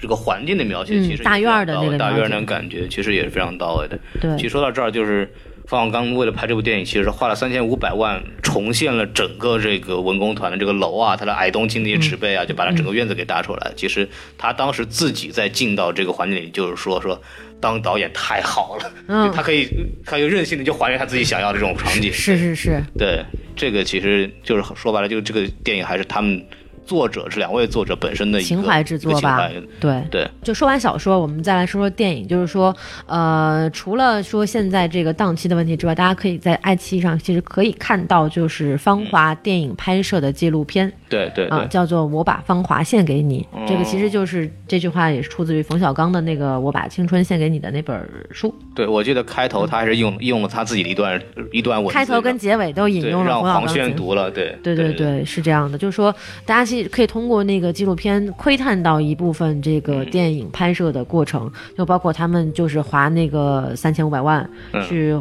[0.00, 3.98] 这个环境的描写，嗯其实也大院儿的那个大院那种感觉，其实也是非常到位的。
[4.20, 4.36] 对。
[4.36, 5.30] 其实说到这儿，就是
[5.66, 13.72] 方小刚为了拍这部电影，其实花了三千五百万重现了整个这个文工团的这个楼啊，它的矮冬青那些植被嗯啊，就把它整个院子给搭出来。
[13.76, 17.20] 其实他当时自己在进到这个环境里，就是说说。
[17.62, 19.68] 当导演太好了，嗯他可以，
[20.04, 22.12] 他就任性的就还原他自己想要的这种场景。
[22.12, 26.44] 是是是，对，这个其实就是说白了，就这个电影还是他们
[26.84, 29.48] 作者是两位作者本身的一个情怀之作吧
[29.80, 30.02] 对。
[30.10, 32.26] 对，就说完小说，我们再来说说电影。
[32.26, 32.74] 就是说，
[33.06, 43.46] 呃，除了说现在这个档期的问题之外，大家可以在爱奇艺上其实可以看到，就是《芳华》电影拍摄的纪录片啊、对对啊，叫做《我把芳华献给你》。
[43.56, 43.64] 哦。
[43.68, 51.20] 这个其实就是这句话也是出自于冯小刚的那个《我把青春献给你》的那本书，对，我记得开头他还是用用了他自己的一段
[51.52, 54.56] 一段文字，开头跟结尾都引用了让黄轩读了，对。
[54.62, 56.14] 对对对，是这样的，就是说，
[56.46, 64.82] 大家其实可以通过那个纪录片窥探到一部分这个电影拍摄的过程，就包括他们就是花那个三千五百万嗯。
[64.88, 65.16] 去。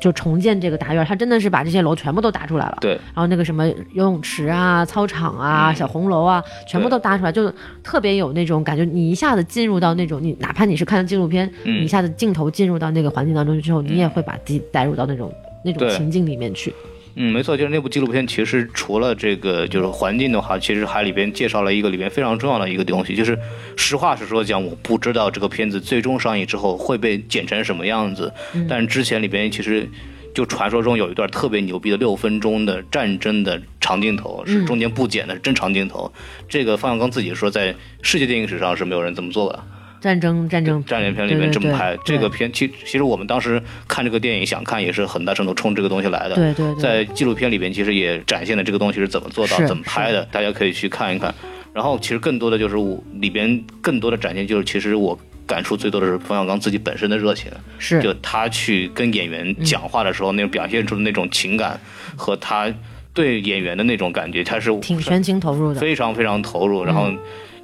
[0.00, 2.78] 就重建这个大院，他真的是把这些楼全部都搭出来了。
[2.80, 8.84] 对然后那个什么游泳池啊、操场啊、小红楼啊，全部都搭出来，就特别有那种感觉。
[8.84, 15.32] 你一下子进入到那种，你哪怕你是看纪录片，嗯你一下子镜头进入到那个环境当中之后，你也会把自己带入到那种
[15.64, 16.74] 那种情境里面去。
[17.16, 23.38] 嗯，没错，就是那部纪录片，其实除了这个就是环境的话，其实还里边介绍了一个里边非常重要的一个东西，就是
[23.76, 28.32] 实话实说讲，我不知道这个片子最终上映之后会被剪成什么样子，
[28.68, 29.88] 但之前里边其实。
[30.34, 36.12] 就传说中有一段特别牛逼的六分钟的战争的长镜头，是中间不剪的，是真长镜头。
[36.46, 39.64] 这个方小刚自己说，在世界电影史上是没有人这么做的。
[40.06, 46.36] 战争，战争，战争片里面这么拍，这个片其其实我们当时看这个电影想看也是很大程度冲这个东西来的。
[46.36, 51.34] 对对对在纪录片里边其实也展现了这个东西是怎么做到、怎么拍的，大家可以去看一看。
[51.74, 61.78] 然后其实更多的就是我里边更多的展现就是其实我感触最多的是冯小刚自己本身的热情，是就他去跟演员讲话的时候，那种表现出的那种情感
[62.16, 62.72] 和他
[63.12, 65.80] 对演员的那种感觉，他是挺全情投入的。
[65.80, 66.84] 非常非常投入。
[66.84, 67.10] 然后，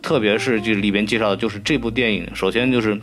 [0.02, 3.00] 特别是就是里边介绍的，就是这部电影，首先就是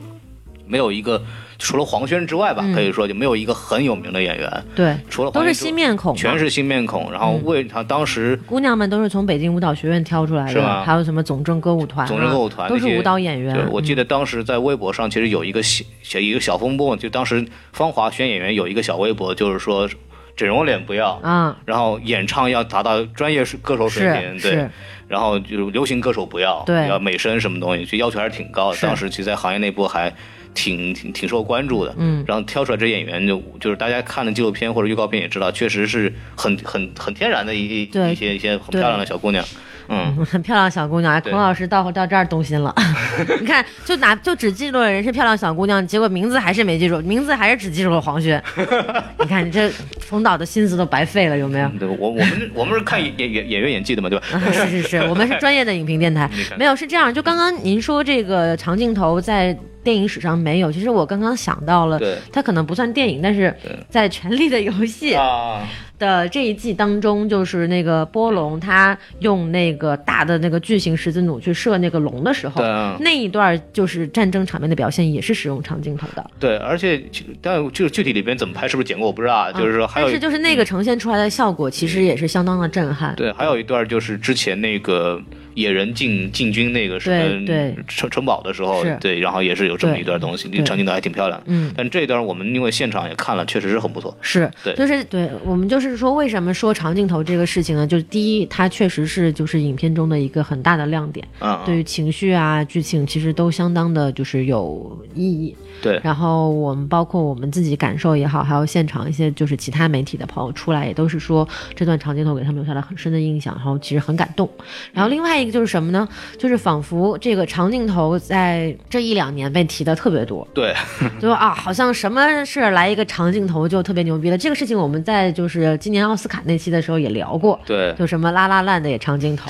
[0.67, 1.23] 没有一个
[1.57, 7.11] 除了黄轩之外吧，可以说就没有一个很有名的演员，对，除了嗯都是新面孔，全是新面孔。
[7.11, 13.65] 然后为他当时姑娘们都是从北京舞蹈学院挑出来的，还有什么总政歌舞团、啊，总政歌舞团都是舞蹈演员对，。
[13.71, 19.89] 我记得得当时在微博上其实有一个小小一个小风波，就当时芳华选演员有一个小微博，就是说
[20.37, 21.19] 整容脸不要。
[21.23, 24.69] 啊，然后演唱要达到专业歌手水平，对
[25.09, 28.77] 然后就是流行歌手不要，对要美声什么东西，就要求还是挺高的。
[28.79, 30.13] 当时其实，在行业内部还
[30.53, 31.93] 挺挺挺受关注的。
[31.97, 39.43] 嗯，然后挑出来这演员就就是大家看的纪录片或者预告片也知道，确实是很很很天然的一一些一些很漂亮的小姑娘。
[39.43, 39.57] 嗯，
[39.89, 41.13] 嗯 很漂亮小姑娘。
[41.13, 42.73] 哎，孔老师到到这儿动心了，
[43.41, 48.41] 你看，就拿就只记住了人是漂亮小姑娘，结果名字还是没记住，名字还是只记住了黄轩。
[49.19, 51.69] 你看你这冯导的心思都白费了，有没有？
[51.79, 54.25] 对我我们我们是看演演演演员演技的嘛，对吧？
[54.33, 57.13] 啊是是是，我们是专业的影评电台没有是这样。
[57.13, 63.55] 就刚刚您说这个长镜头在电影史上没有，其实我刚刚想到了对，它可能不算电影，但是
[63.89, 65.67] 在《权力的游戏》啊，
[65.99, 76.31] 的这一季当中，就是那个波龙他用那个大的那个巨型十字弩去射那个龙的时候，啊那一段就是战争场面的表现，也是使用长镜头的。
[76.39, 79.51] 对，而且其但就是具体里边怎么拍，是不是剪过我不知道啊。
[79.51, 83.13] 就是说还有但是就是那个呈现出来的效果，其实也是相当的震撼。
[83.15, 85.21] 对，还有一段就是之前那个
[85.59, 91.41] 野人进进军那个什城城堡的时候，对，然后也是有这么一段东西，长镜头还挺漂亮。
[91.45, 94.15] 嗯，但这一段我们因为现场也看了，确实是很不错。
[94.21, 97.85] 是，对就是对我们就是说，为什么说长镜头这个事情呢？
[97.85, 105.55] 就是第一，它确实是就是影片中的一个很大的亮点，嗯，对于情绪啊、剧情其实都相当的就是有意义。
[105.81, 114.49] 对然后我们包括我们自己感受也好，还有现场一些就是其他媒体的朋友出来，也都是说这段长镜头给他们留下了很深的印象，然后其实很感动。
[114.91, 116.07] 然后另外一个就是什么呢？
[116.37, 120.73] 就是仿佛这个长镜头在这一两年被提的特别多，对，
[121.19, 124.37] 就说啊，好像什么事儿来一个长镜头就特别牛逼了。
[124.37, 129.49] 这个事情我们在就是今年奥斯卡那期的时候也聊过，对，就什么拉拉烂的也长镜头，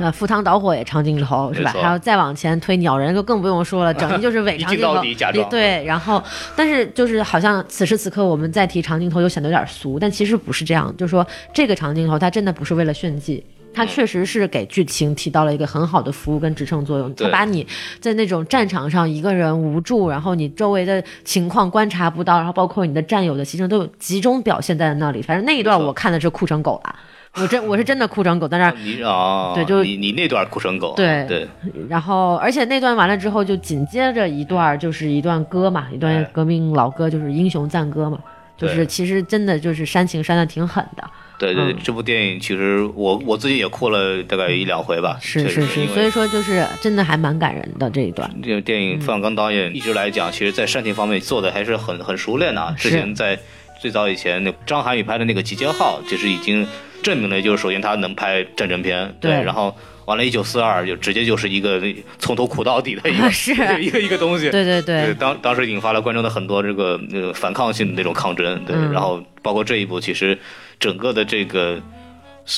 [0.00, 1.74] 那赴汤蹈火也长镜头是吧？
[1.80, 5.02] 还有再往前推鸟人就更不用说了， 整的就是伪长镜头
[5.50, 6.22] 对，然后
[6.56, 13.44] 但是就是好像此时此刻我们再提长镜头又显得有点俗，但其实不是这样，就是说这个长镜头它真的不是为了炫技。
[13.78, 17.64] 它确实是给剧情起到了一个很好的服务跟支撑作用，它把你
[18.00, 25.22] 在那种战场上一个人无助，然后你周围的情况观察不到，然后包括你的战友的牺牲都有集中表现在那里。
[25.22, 26.94] 反正那一段我看的是哭成狗了。
[27.34, 31.46] 我真我是真的哭成狗在那儿，你啊，对就你你那段哭成狗，对对，
[31.88, 38.18] 然后而且那段完了之后，就紧接着一段就是一段歌嘛，一段哎革命老歌，就是英雄赞歌嘛，
[38.56, 41.04] 就是其实真的就是煽情煽的挺狠的，
[41.38, 41.76] 对对，嗯。
[41.82, 52.74] 这部电影其实我我自己也哭了大概一两回吧，确是是是，所以说就是真的还蛮感人的这一段，这个电影，冯小刚导演一直来讲，其实在煽情方面做的还是很很熟练的啊。
[52.76, 53.38] 之前在
[53.80, 56.66] 最早以前，那张涵予拍的那个《集结号》，就是已经
[57.02, 59.72] 证明了，就是首先他能拍战争片，对然后
[60.06, 61.80] 完了，一九四二就直接就是一个
[62.18, 63.52] 从头苦到底的一个是。
[63.80, 64.50] 一个一个东西。
[64.50, 68.90] 对对对，当当时引发了观众的很多这个那个反抗性的那种抗争，对，嗯。
[68.90, 70.36] 然后包括这一部，其实
[70.80, 71.80] 整个的这个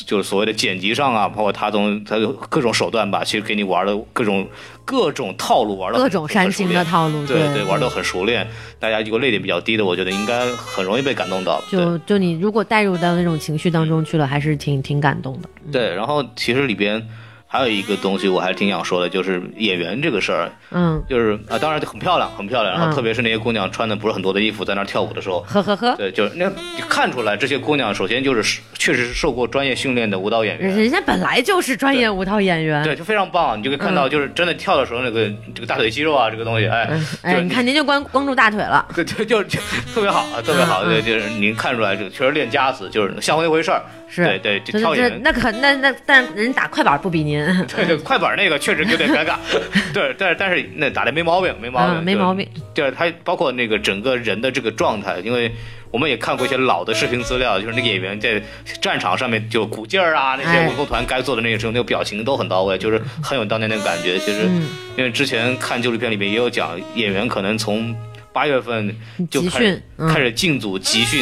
[0.06, 4.46] 就是所谓的剪辑上啊，包括他从他有各种手段吧，其实给你玩的各种
[4.84, 8.46] 各种套路玩的各种煽情的套路，对对对，玩的很熟练。
[8.78, 11.60] 大家如果泪点比较低的，我觉得应该很容易被感动到。
[11.70, 15.48] 就就你如果带入到那种情绪当中去了，还是挺挺感动的。
[15.72, 17.04] 对，然后其实里边
[17.52, 22.72] 还有一个东西，我还挺想说的，就是演员这个事儿，嗯，就是啊，当然很漂亮，很漂亮。
[22.72, 25.40] 然后嗯特别是那些姑娘穿的不是很多的衣服，在那跳舞的时候。
[25.40, 26.48] 呵呵呵，对，就是那
[26.88, 32.84] 看出来，这些姑娘首先就是确实是受过专业训练的舞蹈演员，人家本来就是专业舞蹈演员。
[32.84, 33.58] 对，就非常棒。
[33.58, 39.58] 你就可以看到，就是真的跳的时候，那个这个大腿肌肉啊，这个东西，哎，嗯，哎，就是你看您就光光住大腿了，对 对， 就就
[39.92, 43.82] 特别好，啊，特别好，嗯对，就是您看出来，这个确实练家子，就是像回那回事儿。
[44.12, 49.36] 是，对对，跳演员，那可那那，但是人打快板不比您，对 对，快板那个确实有点尴尬。
[49.92, 52.46] 对，但是但是那打的没毛病，没毛病，嗯，没毛病。
[52.74, 55.50] 对，他包括那个整个人的这个状态，因为
[55.90, 58.40] 我们也看过一些老的视频资料，就是那个演员在
[58.80, 64.18] 战场上面就鼓劲儿啊，那些哎文工团该做的那些时候，那个表情都很到位，就是很有当年那个感觉。
[64.18, 67.94] 其实，嗯因为之前看纪录片里面也有讲，演员可能从
[68.32, 68.94] 八月份
[69.30, 71.20] 就开始，嗯开始进组集训，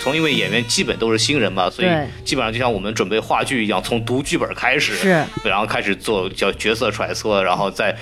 [0.00, 1.88] 从因为演员基本都是新人嘛，所以
[2.24, 7.94] 基本上就像我们准备话剧一样，从读剧本开始，是，然后开始做叫角色揣测，然后再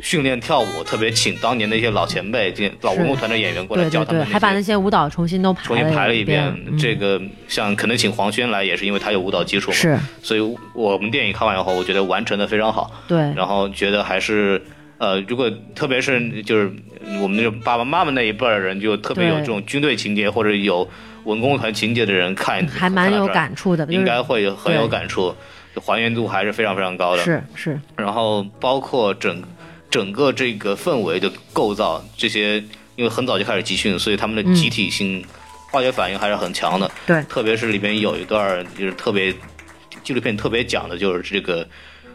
[0.00, 4.32] 训练跳舞，特别请当年的一些老前辈、老文工团的演员过来对对对，教他们那些。
[4.32, 6.76] 还把那些舞蹈重新都排重新排了一遍，嗯。
[6.76, 9.96] 这个像可能请黄轩来，也是因为他有舞蹈基础嘛，是。
[10.22, 10.40] 所以
[10.74, 14.60] 我们电影看完以后，我觉得完成的非常好，对，然后觉得还是
[14.98, 16.72] 呃，如果特别是就是
[17.20, 20.88] 我们那种爸爸妈妈那一辈儿的人，就特别有这种军队情节或者有
[21.24, 25.34] 文工团情节的人看，还蛮有感触的，应该会很有感触，
[25.84, 27.22] 还原度还是非常非常高的。
[27.22, 29.42] 是是，然后包括整
[29.90, 32.58] 整个这个氛围的构造，这些
[32.96, 35.24] 因为很早就开始集训，所以他们的嗯集体性、
[35.70, 36.90] 化学反应还是很强的。
[37.06, 39.34] 对特别是里边有一段就是特别
[40.02, 41.66] 纪录片特别讲的就是这个。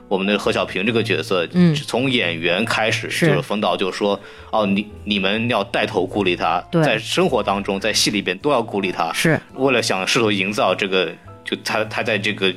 [0.07, 1.75] 我们的何小平这个角色，嗯。
[1.75, 4.19] 从演员开始，就是冯导就说，
[4.51, 6.83] 哦，你你们要带头鼓励他，对。
[6.83, 11.11] 在生活当中，在戏里边都要鼓励他，是，为了想试图营造这个，
[11.43, 12.53] 就他他在这个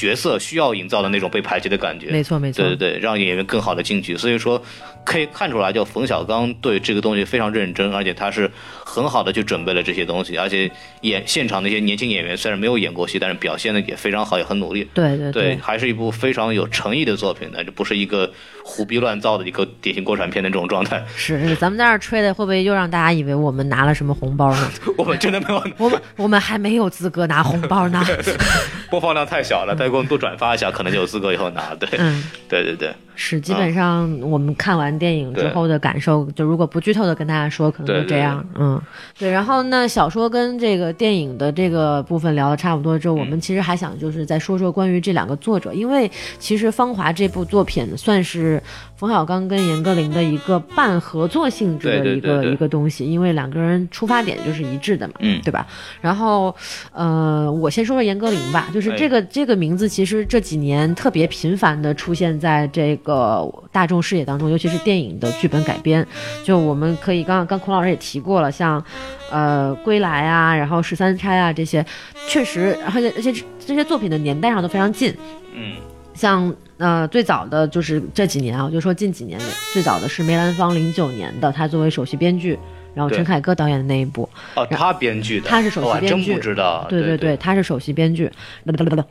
[0.00, 4.16] 角色需要营造的那种被排挤的感觉，没错没错对对对，让演员更好的进去。
[4.16, 4.62] 所以说，
[5.04, 8.50] 可以看出来，就冯小刚对这个东西非常认真，而且他是
[8.82, 10.70] 很好的去准备了这些东西，而且
[11.02, 14.88] 演现场那些年轻演员虽然没有演过戏，但是表现的也非常好，也很努力。
[14.94, 18.32] 对对对，还是一部非常有诚意的作品的，这不是一个
[18.64, 21.04] 胡逼乱造的一个典型国产片的这种状态。
[21.14, 24.72] 是是，咱们在这儿吹的，会不会又让大家以为我们拿了什么红包呢？
[24.96, 28.02] 我们真的没有我们我们还没有资格拿红包呢。
[28.90, 31.74] 播放量太小了， 再多转发一下，可能就有资格以后拿。
[31.78, 32.94] 对，嗯，对对对。
[33.22, 38.42] 是，基本上我们看完电影之后的感受，就如果不剧透的跟大家说，可能就这样。
[38.54, 38.80] 嗯，
[39.18, 39.30] 对。
[39.30, 48.62] 然后那，小说跟这个电影的这个部分聊的差不多之后，我嗯们其实还想就是再说说关于这两个作者，因为其实《芳华》这部作品算是
[48.96, 55.66] 冯小刚跟严歌苓的一个半合作性质的一个一个东西，因为两个人出发点就是一致的嘛，嗯对吧？
[56.00, 56.56] 然后，
[56.92, 66.06] 呃，我先说说严歌苓吧，就是哎这个、这个名字，其实这几年特别频繁的出现在这个大众视野当中，尤其是电影的剧本改编。
[66.44, 68.82] 就我们可以刚刚刚孔老师也提过了，像
[69.30, 71.84] 呃《归来》啊，然后《十三钗》啊这些，
[72.28, 75.14] 确实，而且而且这些作品的年代上都非常近。
[75.54, 75.74] 嗯，
[76.14, 79.40] 像呃最早的就是这几年啊，我就说近几年，
[79.72, 82.58] 最早的是梅兰芳零九年的，他作为首席编剧，
[82.94, 84.28] 然后陈凯歌导演的那一部。
[84.54, 86.86] 哦，他编剧的，他是首席编剧真不知道。
[86.88, 88.30] 对对对，他是首席编剧，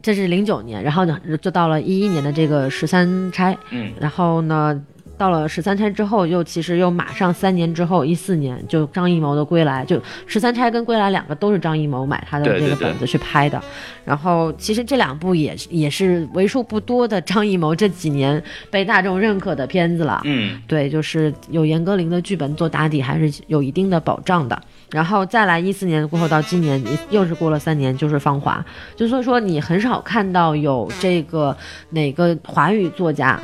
[0.02, 4.80] 这是零九年，然后呢，就到了一一年的这个十三钗，嗯，然后呢，
[5.20, 13.62] 到了十三钗之后，又其实又马上三年之后，一四年就张艺谋的《归来》，就十三钗跟《归来》两个都是张艺谋买他的这个本子去拍的。
[14.06, 18.42] 然后其实这两部也也是为数不多的张艺谋这几年
[18.72, 20.22] 被大众认可的片子了。
[20.24, 24.60] 嗯，对，就是有严歌苓的剧本做打底，还是有一定的保障的。
[24.92, 28.65] 然后再来一四年过后到今年，又是过了三年，就是《芳华》，
[28.98, 31.56] 就所以说你很少看到有这个
[31.90, 33.38] 哪个华语作家。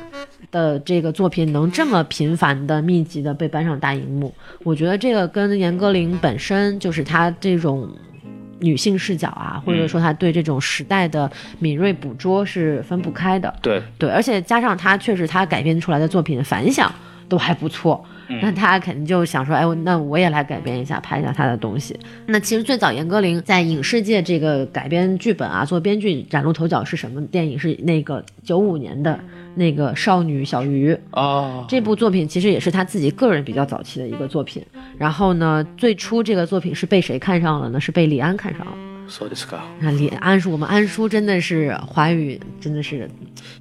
[0.55, 4.33] 的这个作品能这么频繁的、密集的被搬上大荧幕，
[4.63, 7.89] 我觉得这个跟严歌苓本身就是她这种
[8.59, 11.29] 女性视角啊，或者说她对这种时代的
[11.59, 13.53] 敏锐捕捉是分不开的。
[13.61, 16.89] 对，对，而且加上她确实她改编出来的作品反响
[17.27, 18.01] 都还不错，
[18.41, 21.97] 那他肯定就想说，哎，那我也来改编一下，拍一下他的东西。
[22.28, 27.57] 那其实最早严歌苓在影视界这个改编剧本啊，做编剧崭露头角是什么电影？
[27.57, 29.19] 是那个九五年的
[29.55, 30.93] 那个《少女小鱼》。
[31.11, 34.63] 哦，这部作品其实也是他自己个人比较早期的一个作品。
[34.97, 37.80] 然后呢，最初这个作品是被谁看上了呢？
[37.80, 38.94] 是被李安看上了。
[39.08, 39.58] そうですか。
[39.80, 43.11] 那李安是我们安叔，真的是华语，真的是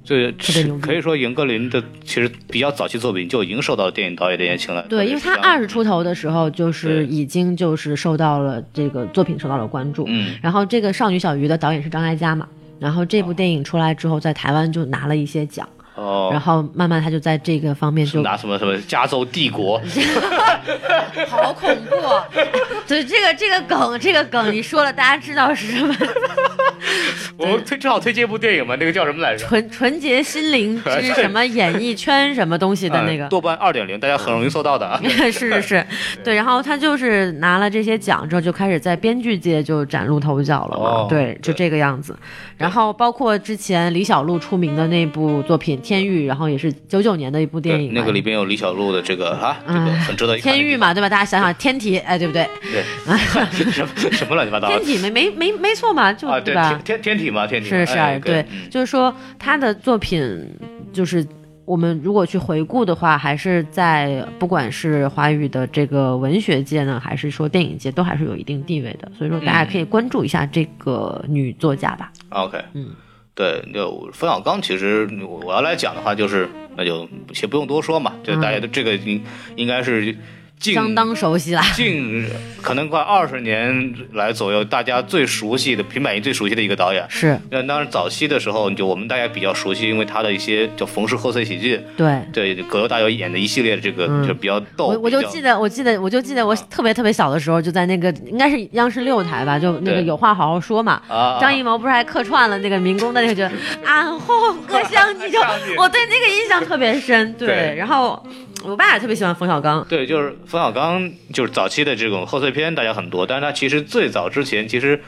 [0.04, 4.86] 这特别牛逼可以说严歌苓的其实比较早期作品就已经受到电影导演的眼青了。
[4.88, 10.04] 对，因为他二十出头的时候，就是对已经就是受到了这个作品受到了关注。
[10.06, 12.46] 嗯，然后这个《少女小鱼》的导演是张艾嘉嘛，
[12.78, 19.81] 然后这部电影出来之后，在台湾就拿了一些奖， 哦，然后慢慢他就在这个方面就拿什么什么加州帝国，
[21.27, 22.27] 好恐怖、啊。
[22.87, 25.95] 对这个这个梗，这个梗你说了，大家知道是什么？
[27.37, 29.45] 我们推正好推荐一部电影嘛，那个叫什么来着？
[29.45, 33.29] 纯纯洁心灵 之什么演艺圈什么东西的那个呃。
[33.29, 34.99] 豆瓣二点零，大家很容易搜到的啊。
[35.05, 35.85] 是是是，
[36.23, 42.17] 对，然后他就是拿了这些奖之后，就开始在编剧界就崭露头角了嘛，哦对，就这个样子。
[42.57, 50.53] 然后包括之前李小璐出名的那部作品《天域》，然后也是九九年的一部电影，那个里边有李小璐的这个啊，这个哎很值得一看。
[50.53, 51.09] 天域嘛，对吧？
[51.09, 52.47] 大家想想天体，哎，对不对？
[52.61, 52.83] 对，
[53.71, 56.39] 什么什么乱七八糟天体没没没没错嘛，就、啊？
[56.39, 57.01] 对，吧天？
[57.01, 60.49] 天天体嘛，天体嘛是是，哎对，嗯就是说他的作品，
[60.91, 61.25] 就是
[61.65, 69.11] 我们如果去回顾的话，还是在不管是华语的这个文学界呢，还是说电影界，都还是有一定地位的。
[69.17, 72.11] 所以说，大家可以关注一下这个女作家吧。
[72.29, 72.91] OK，嗯，
[73.33, 76.47] 对，就冯小刚，其实我我要来讲的话，就是
[76.77, 79.23] 那就先不用多说嘛，就大家都这个应
[79.55, 80.17] 应该是近
[80.59, 81.61] 相当熟悉了。
[81.73, 82.27] 近
[82.61, 87.05] 可能快二十年来左右，大家最熟悉的平板音最熟悉的一个导演。
[87.09, 92.21] 是那当然，早期的时候，就我们大家比较熟悉，因为他的一些叫冯氏贺岁喜剧，对。
[92.33, 94.87] 对葛优大友演的一系列的这个、嗯就比较逗。
[94.87, 101.01] 我我就记得，我记得，我就记得，我特别特别小的时候，就在那个应该是央视六台吧，就那个有话好好说嘛。
[101.07, 103.43] 啊，张艺谋不是还客串了那个民工的那个，就
[103.85, 105.39] 俺后哥想你就，
[105.77, 107.31] 我对那个印象特别深。
[107.33, 108.21] 对，对然后
[108.63, 109.85] 我爸也特别喜欢冯小刚。
[109.87, 115.01] 对，就是冯小刚，就是早期的这种贺岁片，大家很多，但是他其实最早之前，其实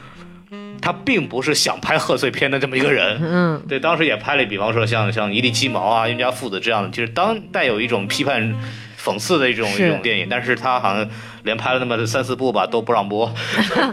[0.80, 3.18] 他并不是想拍贺岁片的这么一个人。
[3.22, 8.54] 嗯，对，当时也拍了，比方说像像一地鸡毛啊、冤家父子这样的，就是当带有一种批判、
[8.98, 11.08] 讽刺的一种一种电影，但是他好像
[11.48, 13.32] 连拍了那么三四部吧，都不让播。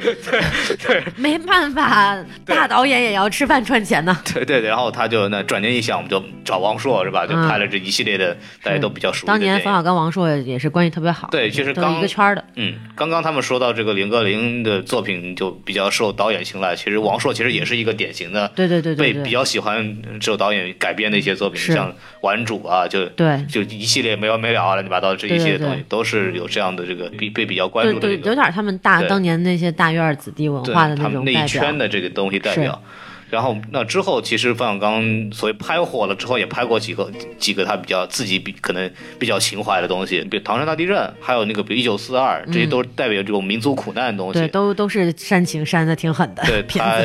[0.03, 4.17] 对 对没办法，大导演也要吃饭赚钱呢。
[4.25, 7.25] 对对对，然后他就那转念一想，我们就找王朔是吧？
[7.25, 12.43] 就嗯拍了这一系列的大家都比较熟悉当年冯小刚、王朔也是关系特别好，对其实都刚一个圈的。
[12.55, 21.89] 嗯，刚刚他们说到这个林歌苓的作品就比较受导演青睐，其实王朔其实也是一个典型的对对对对对，被比较喜欢受导演改编的一些作品，像
[22.21, 31.77] 《顽主》啊，就对就一系列没完没了啊，乱七八糟这一系列东西都是有这样的这个被被比较关对对，注的这个有点他们大当年那些大院子弟文化的那一代表圈。
[31.77, 32.81] 的这个东西代表。
[33.29, 44.39] 然后那之后，其实冯小刚所谓拍火了之后，也拍过几个几个他比较自己比可能比较情怀的东西，比如唐山大地震，还有那个比如一九四二，这些都是代表这种民族苦难的东西。
[44.39, 47.01] 嗯对，都都是煽情煽的挺狠的对 他。，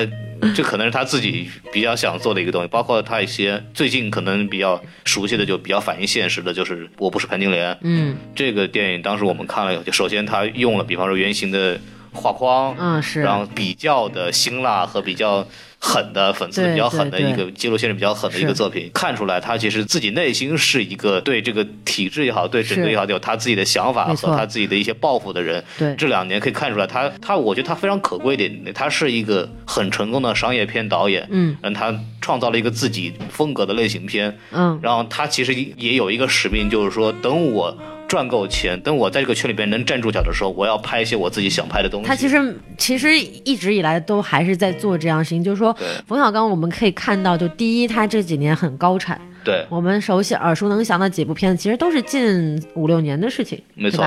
[0.55, 9.03] 这可能是他自己比较想做的一个东西，包括他一些最近可能比较熟悉的，就比较反映现实的，就是《我不是潘金莲》嗯这个电影。
[9.03, 11.79] 当时我们看了以后，就首先他用了，比方说圆形的
[12.12, 15.47] 画框，嗯是，然后比较的辛辣和比较
[15.83, 25.64] 狠的讽刺对比较狠的一个记录现实比较狠的一个作品，看出来他其实自己内心是一个对这个体制也好，对整个也好，有他自己的想法和他自己的一些抱负的人。
[25.78, 25.95] 对。
[25.97, 31.57] 这两年可以看出来他，他我觉得他非常可贵的他是一个很成功的商业片导演，嗯。
[31.62, 34.78] 嗯，他创造了一个自己风格的类型片，嗯。
[34.83, 37.76] 然后他其实也有一个使命，就是说等我。
[38.11, 42.09] 赚够钱，等我在这个圈里边能站住脚的时候，我要拍一些我自己想拍的东西。
[42.09, 45.73] 他其实其实一直以来都还是在做这样的事情，就是说
[46.09, 54.05] 冯小刚，我们可以看到，就第一，他这几年很高产，对，我们熟悉、耳熟能详的几部片子，其实都是近五六年的事情，没错？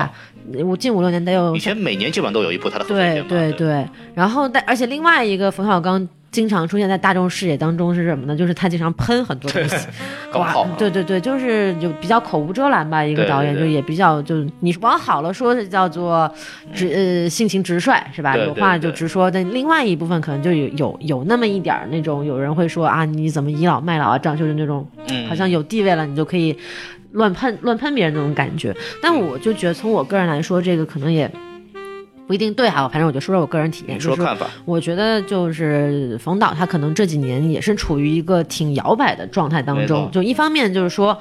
[0.66, 3.52] 我近五六年得有以前每年基本上都有一部他的合作对对。
[3.52, 8.34] 对，然后但而且另外一个冯小刚经常出现在大众视野当中是什么呢？
[8.34, 9.86] 就是他经常喷很多东西，
[10.34, 16.28] 哇，对对对，就是就比较口无遮拦吧，一个导演就也比较就你往好了说是叫做
[16.74, 18.36] 直呃性情直率是吧？
[18.36, 26.58] 有话就直说，但另外一部分可能就有有有那么一点儿那种有人会说啊你怎么倚老卖老啊，这样就是那种嗯好像有地位了你就可以
[27.12, 28.74] 乱喷乱喷别人那种感觉。
[29.00, 31.30] 但我就觉得从我个人来说，这个可能也。
[32.26, 41.18] 不一定对哈，反正我就说说我个人体验，就是你说看法，我觉得就是冯导他可能这几年也是处于一个挺摇摆的状态当中，就一方面就是说。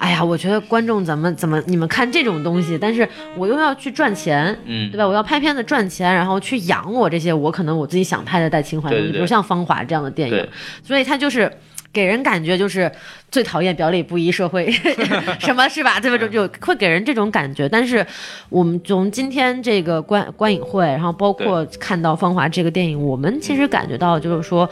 [0.00, 4.90] 哎呀，我觉得观众怎么怎么你们看这种东西，但是我又要去赚钱，嗯。
[4.90, 5.06] 对吧？
[5.06, 10.48] 我要拍片子赚钱，然后去养我这些我可能我自己想拍的带情怀的比如像《芳华》这样的电影，
[10.82, 11.52] 所以他就是
[11.92, 12.90] 给人感觉就是
[13.30, 14.70] 最讨厌表里不一社会，
[15.40, 15.98] 什么是吧？
[15.98, 16.18] 对吧？
[16.18, 17.68] 就就会给人这种感觉。
[17.68, 18.06] 但是
[18.48, 24.68] 我们从今天这个观观影会，然后包括看到《芳华》这个电影，我们其实感觉到就是说。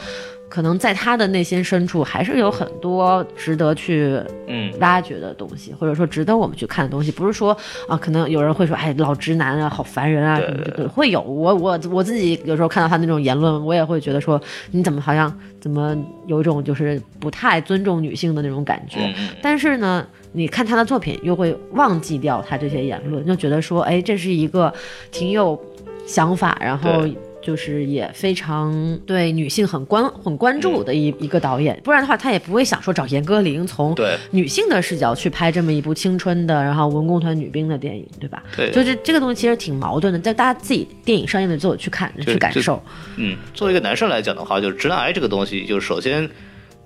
[0.48, 7.12] 可能在他的内心深处，还是有很多值得去嗯，挖掘的东西，或者说值得我们去看的东西。
[7.12, 11.20] 不是说啊，可能有人会说，哎，老直男啊，好烦人啊，对什么的，会有。
[11.20, 14.40] 我我我自己有时候看到他那种言论，我也会觉得说，
[14.70, 15.96] 你怎么好像怎么
[16.26, 19.14] 有一种就是不太尊重女性的那种感觉。
[19.42, 24.72] 但是呢，你看他的作品，又会忘记掉他这些言论，就觉得说，哎，这是一个
[25.10, 25.60] 挺有
[26.06, 27.16] 想法，然后对。
[27.48, 38.42] 就是也非常对女性很关很关注的一、一个导演，不然的话他也不会想说找严歌苓从对女性的视角去拍这么一部青春的，然后文工团女兵的电影，对吧？
[38.54, 42.82] 对就是这个东西其实挺矛盾的，在大家自己电影上映的时候去看去感受。
[43.16, 46.28] 嗯，作为一个男生来讲的话，就是直男癌这个东西，就是首先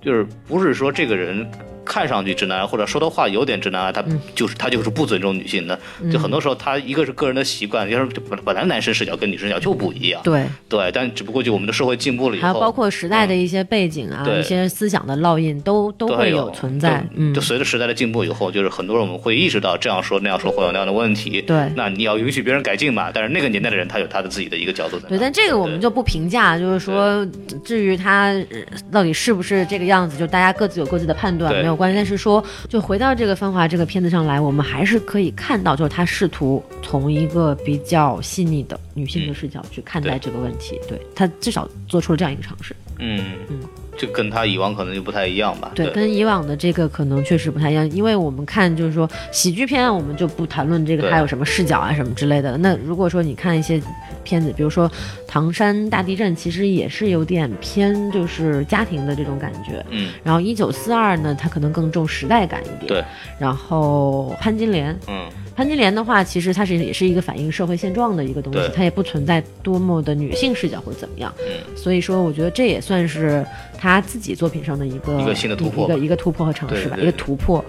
[0.01, 1.45] 就是不是说这个人
[1.85, 5.77] 看上去直男癌，或者说的话有点直男癌，他嗯就是他就是不尊重女性的。
[6.11, 10.21] 就很多时候他一个是个人的习惯，要是本本来男生视角跟女生视角就不一样。
[10.23, 17.05] 对，对，但只不过就我们的社会进步了以后，还有包括时代的一些背景啊，对一些思想的烙印都都会有存在就。
[17.15, 21.41] 嗯就，随着时代的进步以后，就是很多人我们会意识到这样说那样说会有那样的问题。
[21.41, 23.11] 对那你要允许别人改进嘛。
[23.13, 25.09] 但是那个年代的人他有他的自己的一个角度在。
[25.09, 27.25] 对，但这个我们就不评价，就是说，
[27.63, 28.59] 至于他呃
[28.91, 31.95] 到底是不是这个样子，就大家各自有各自的判断，没有关系。
[31.95, 42.75] 但是说，就回到这个《芳华》这个片子上来，我们还是可以看到，就是他试图从一个比较细腻的女性的视角去看待这个问题，对他至少做出了这样一个尝试。
[42.99, 43.59] 嗯嗯，
[43.97, 45.71] 这跟他以往可能就不太一样吧。
[45.75, 52.57] 对，跟以往的这个可能确实不太一样，因为我们看就是说喜剧片，我们就不谈论这个对它有什么视角啊什么之类的。
[52.57, 53.81] 那如果说你看一些
[54.23, 54.89] 片子，比如说
[55.27, 59.85] 《唐山大地震》，其实也是有点偏就是家庭的这种感觉。
[59.89, 62.87] 嗯，然后一九四二呢，它可能更重时代感一点。
[62.87, 63.03] 对。
[63.39, 71.33] 然后潘金莲，嗯，潘金莲的话，其实它是也是一个反映社会现状的一个东西，它也不存在多么的女性视角或者怎么样。
[71.39, 73.45] 嗯，所以说，我觉得这也算是
[73.77, 77.63] 他自己作品上的一个一个新的突破一个一个突破和尝试吧，一个突破，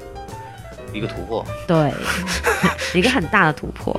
[0.93, 1.45] 一个突破。
[1.67, 1.93] 对，
[2.95, 3.99] 一个很大的突破。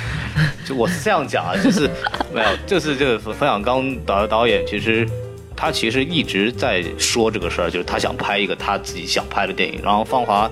[0.66, 1.88] 就我是这样讲啊，就是
[2.34, 5.08] 没有，就是这个冯小刚导导演，其实
[5.54, 9.80] 他其实一直在说这个事儿，就是他想拍一个他自己想拍的电影。
[9.82, 10.50] 然后芳华，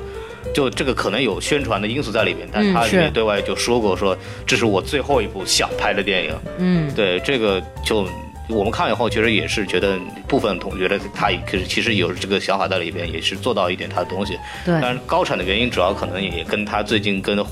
[0.55, 4.16] 就这个可能有宣传的因素在里面，但嗯他里面对外就说过说，
[4.47, 6.34] 这是我最后一部想拍的电影。
[6.59, 8.09] 嗯，对这个就。
[8.49, 14.38] 我们看以后，其实也是觉得部分同学得他也可是其实有这个想法在里边，也是做到一点他的东西。
[14.64, 17.42] 对但是高产的原因主要可能也跟他最近跟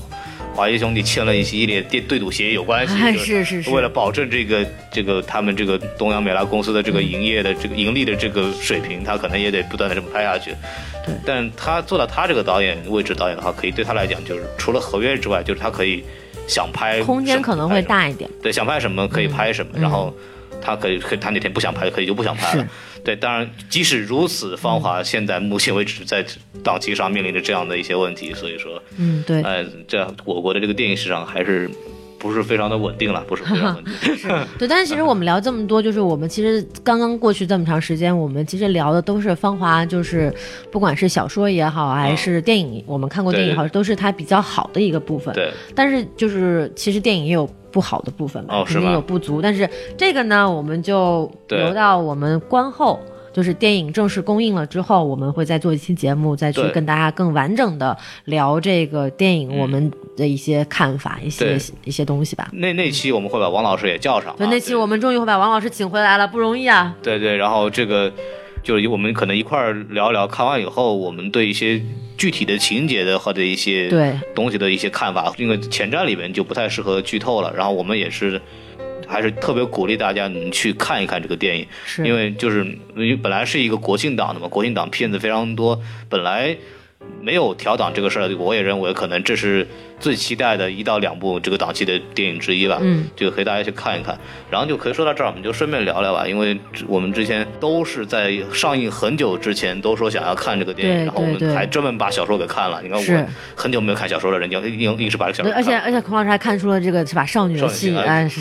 [0.55, 2.93] 华谊兄弟签了一系列对对赌协议有关系。
[2.93, 10.51] 哎是是是为了保证这个这个他们这个东阳美拉公司的这个营业的这个盈利的这个水平，他可能也得不断的这么拍下去。
[11.03, 16.03] 对但他做到他这个导演位置导演的话，可以对他来讲，就是除了合约之外，就是他可以
[16.47, 18.29] 想拍空间可能会大一点。
[18.43, 20.13] 对，想拍什么可以拍什么，嗯然后
[20.63, 22.65] 他可以，可以他哪天不想拍，可以就不想拍了。
[23.03, 26.25] 对，当然，即使如此，芳华现在目前为止在
[26.63, 31.69] 档期上面临着这样的一些问题，所以说，嗯，对，呃，这我国的这个电影市场还是
[32.17, 33.93] 不是非常的稳定了，不是非常稳定。
[34.57, 40.33] 对，但是其实我们聊这么多，就是我们其实刚刚过去这么长时间，我们其实聊的都是芳华，就是
[40.71, 45.35] 不管是小说也好，还是电影，我们看过电影也好，都是它比较好的一个部分。
[45.35, 49.41] 对，但是就是其实电影也有不好的部分吧，肯定有不足。
[49.41, 52.97] 但是这个呢，我们就留到我们观后。
[53.33, 62.47] 就是电影正式公映了之后，我们会再做一期节目，再去跟大家更完整的聊这个电影嗯我们的一些看法、一些一些东西吧。
[62.53, 64.35] 那那期我们会把王老师也叫上啊。
[64.37, 66.95] 所以那期我们终于会把王老师请回来了，不容易啊！
[67.01, 68.13] 对对，然后这个。
[68.63, 71.81] 就是我们可能一块儿聊一聊，看完以后我们对一些
[72.17, 77.53] 具体的情节的或者一些对东西的一些看法，因为前瞻里面就不太适合剧透了。
[77.55, 78.41] 然后我们也是
[79.05, 86.55] 还是特别鼓励大家能去看一看这个电影，是因为就是因为本来是一个国庆档的嘛，国庆档片子非常多，本来
[87.21, 89.67] 没有调档这个事儿，我也认为可能这是
[89.99, 92.77] 最期待的一到两部这个档期的电影之一吧。
[92.81, 94.17] 嗯，这个可以大家去看一看。
[94.49, 102.81] 然后就可以说到这儿，我们就顺便聊聊吧，因为我们之前都是在上映很久之前都说想要看这个电影，然后我们还专门把小说给看了。
[102.81, 103.25] 你看我
[103.55, 105.53] 很久没有看小说了，人家硬硬硬是把这个小说。
[105.53, 107.95] 而且而且孔老师还看出了这个是吧少女心，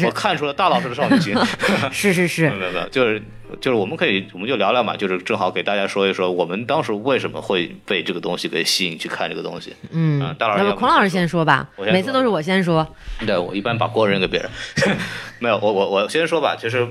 [0.04, 1.34] 我看出了大老师的少女心。
[1.90, 3.22] 是是是 没有，没有，就是
[3.60, 9.74] 就是我们可以我们就聊聊嘛，就是正好给大家说一说我们当时为什么会被这个东西给吸引去看这个东西。
[9.90, 11.41] 嗯嗯，大老师孔老师先说
[11.78, 12.86] 每次都是我先说，
[13.26, 14.50] 对我一般把锅扔给别人，
[15.40, 16.86] 没有我我我先说吧，其实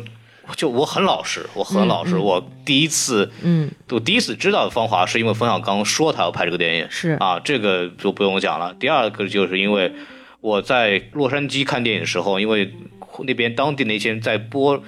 [0.55, 7.11] 就我很老实，我很老实，我第一次嗯，我第一次知道芳华是因为冯小刚说他要拍这个电影，是。
[7.19, 8.73] 啊，这个就不用讲了。
[8.79, 9.93] 第二个就是因为
[10.41, 12.73] 我在洛杉矶看电影的时候，因为
[13.19, 14.81] 那边当地那些人在播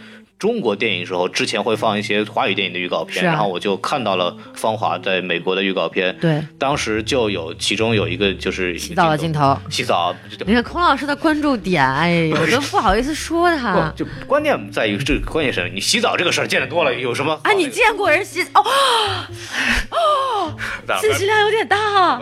[0.44, 9.58] 中国电影的时候，之前会放一些华语电影的预告片，啊然后我就看到了《芳华》在美国的预告片，对，当时就有其中有一个就是洗澡的镜，头。
[9.70, 10.14] 洗澡。
[10.46, 13.94] 你看孔老师的关注点，哎呦， 我都不好意思说他，。
[13.96, 18.66] 就关键在于这个关键是你洗澡这个事儿见得多了，有什么好啊，你见过人洗哦？
[20.86, 22.20] 当然信息量有点大。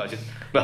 [0.52, 0.60] 不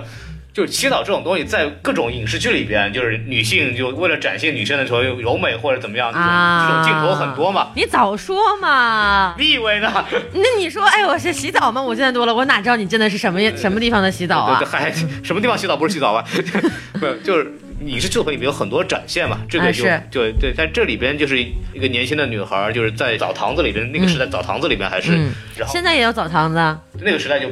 [0.57, 7.67] 就是洗澡这种东西，在各种影视剧里边，就是女性就为了展现女生的时候柔美或者怎么样，这种、镜头很多嘛。
[7.75, 9.35] 你早说嘛！
[9.37, 10.03] 你以为呢？
[10.33, 11.79] 那你说，哎，我是洗澡吗？
[11.79, 14.65] 我见得多了，我哪知道你真的是什么什么地方的洗澡啊对？
[14.65, 14.91] 对，还
[15.23, 16.25] 什么地方洗澡不是洗澡吧？
[16.99, 17.53] 不是，就是
[17.85, 26.57] 影视作品里面有很多展现嘛，这个就、啊是就对，在这里边就是一个年轻的女孩，就是在澡堂子里边，那个时代澡堂子里边还是，嗯然后现在也有澡堂子，
[26.99, 27.47] 那个时代就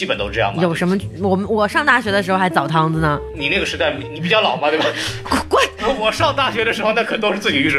[0.00, 0.62] 基本都是这样嘛。
[0.62, 0.96] 有什么？
[1.20, 3.20] 我们我上大学的时候还澡堂子呢。
[3.36, 4.86] 你那个时代你比较老嘛，对吧？
[5.46, 5.62] 滚！
[5.98, 7.78] 我上大学的时候那可都是自己浴室。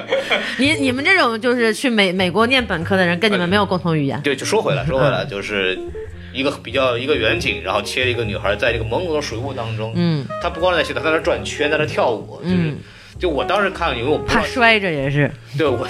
[0.56, 4.18] 你你们这种就是去美美国念本科的人，跟你们没有共同语言。
[4.22, 5.78] 对，就说回来，说回来，就是
[6.32, 12.56] 一个比较一个远景，然后切了一个女孩在这个朦胧的水雾当中，嗯，她不光是在洗澡，她在那转圈，在那跳舞，就是。
[12.56, 12.78] 嗯
[13.18, 15.78] 就我当时看，因为我不，怕摔着也是，对我，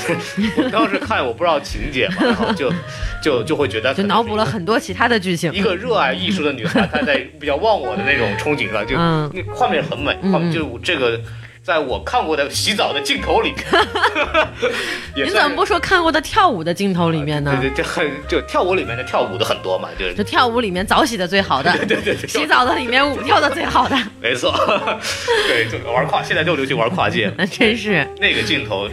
[0.56, 2.72] 我当时看我不知道情节嘛，然后就
[3.22, 5.52] 就就会觉得就脑补了很多其他的剧情。
[5.52, 5.60] 一。
[5.60, 8.96] 个热爱艺术的女孩，她在比较忘我的那种憧憬上，就
[9.54, 10.52] 画面很美，画面嗯。
[10.52, 11.20] 就这个
[11.68, 13.64] 在我看过的洗澡的镜头里面，
[15.14, 17.54] 也你怎么不说看过的跳舞的镜头里面呢？
[17.60, 24.50] 对对，就很就跳舞里面的跳舞的很多嘛，就是就跳舞里面澡洗的最好的， 对对对，洗澡的里面舞跳的最好的， 没错，
[25.46, 28.08] 对，就玩跨，现在就流行玩跨界，那真是。
[28.18, 28.88] 那个镜头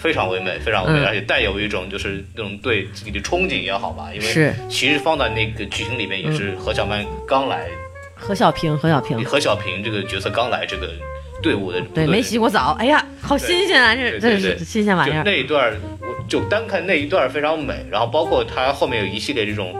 [0.00, 1.06] 非常唯美，非常唯美，嗯。
[1.06, 4.54] 而且带有一种就是那种对自己的憧憬也好吧，因为是。
[4.68, 7.66] 其实放在那个剧情里面也是何小曼刚来，
[8.14, 10.90] 何小平，何小平，何小平这个角色刚来这个
[11.42, 13.94] 队伍的，对，没洗过澡，哎呀，好新鲜啊！
[13.94, 15.22] 这这是新鲜玩意儿。
[15.24, 19.74] 那一段儿，我就单看那一段儿非常美，然后包括他后面有一系列这种，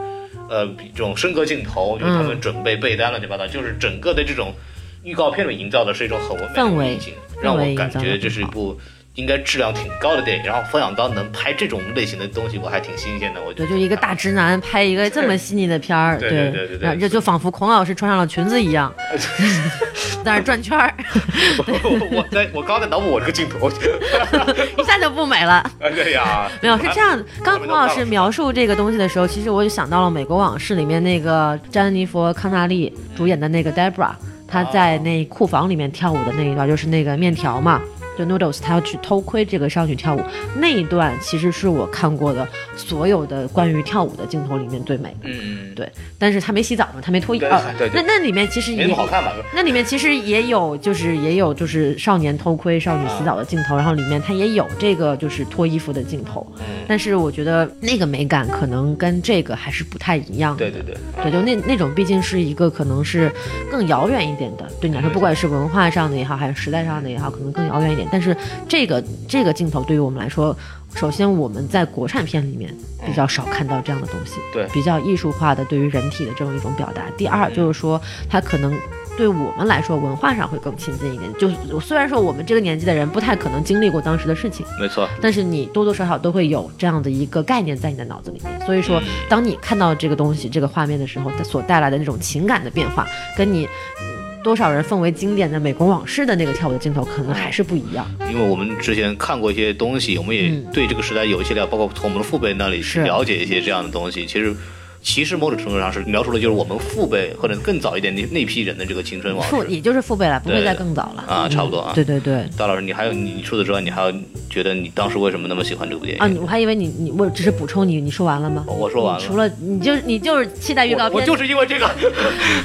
[0.48, 4.54] 呃，这种升格镜头，就是他们嗯准备备单乱七八糟，就是整个的这种
[5.02, 6.98] 预告片里营造的是一种很唯美的氛围
[7.42, 8.78] 让我感觉这是一部
[9.20, 10.44] 应该质量挺高的电影。
[10.44, 13.40] 然后冯小刚能拍这种类型的东西，我还挺新鲜的。
[13.40, 18.92] 我觉，得就一个大直男拍一个这么细腻的片儿，对对对对对然后就就仿佛孔老师穿上了裙子一样，
[20.24, 20.92] 在那转圈儿，
[21.60, 23.70] 我我在我刚在脑补我这个镜头，
[24.80, 25.64] 一下就不美了。
[25.80, 27.22] 哎呀，没有，是这样。
[27.44, 34.10] 刚孔老师描述这个东西的时候，其实我就想到了《美国往事》里面那个詹妮弗·康纳利主演的那个 Debra，
[34.48, 37.80] 她在那库房里面跳舞的那一段，就是那个面条嘛。
[38.20, 40.22] 就 Noodles，她要去偷窥这个少女跳舞
[40.56, 42.46] 那一段，其实是我看过的
[42.76, 45.28] 所有的关于跳舞的镜头里面最美的。
[45.30, 47.62] 嗯，对，但是他没洗澡嘛，他没脱衣对啊。
[47.78, 49.32] 对对那那里面其实也好看吧？
[49.54, 60.70] 那里面其实也有，就是也有就是少年偷窥少女洗澡的镜头，然后里面他也有这个就是脱衣服的镜头，嗯，但是我觉得那个美感可能跟这个还是不太一样的。
[60.70, 63.32] 对对对，对，就那那种毕竟是一个可能是
[63.70, 68.08] 更遥远一点的，对你来说，不管是文化上的也好，还是时代上的也好，可能更遥远一点。
[68.10, 68.36] 但是
[68.68, 70.56] 这个这个镜头对于我们来说，
[70.94, 72.74] 首先我们在国产片里面
[73.06, 77.02] 比较少看到这样的东西，对比较艺术化的对于人体的这种一种表达。
[77.16, 78.76] 第二就是说，它可能。
[79.16, 81.30] 对我们来说，文化上会更亲近一点。
[81.34, 93.06] 就是虽然说我们这个年纪的人不太可能经历过当时的事情，没错，但是你多多少少都会有这样的一个概念在你的脑子里面，所以说嗯，当你看到这个东西、这个画面的时候，它所带来的那种情感的变化，
[93.36, 93.68] 跟你
[94.00, 94.09] 嗯
[94.42, 98.10] 多少人奉为经典的《美国往事》的那个跳舞的镜头，可能还是不一样。
[98.30, 104.24] 因为我们之前看过一些东西，我们也嗯对这个时代有一些了，包括从我们的父辈那里去了解一些这样的东西。
[104.24, 104.54] 其实，
[105.02, 109.50] 其实某种程度上是描述的就是我们父辈或者更早一点那那批人的这个青春往事。
[109.50, 112.44] 父也就是父辈了，不会再更早了啊嗯差不多啊对对对。
[112.56, 114.12] 大老师，你还有你你除此之外，你还有
[114.50, 116.22] 觉得你当时为什么那么喜欢这部电影？
[116.22, 118.64] 啊，我还以为你你我只是补充你，你说完了吗？
[118.68, 121.86] 我说完了除了你就你就是期待预告片，我我就是因为这个。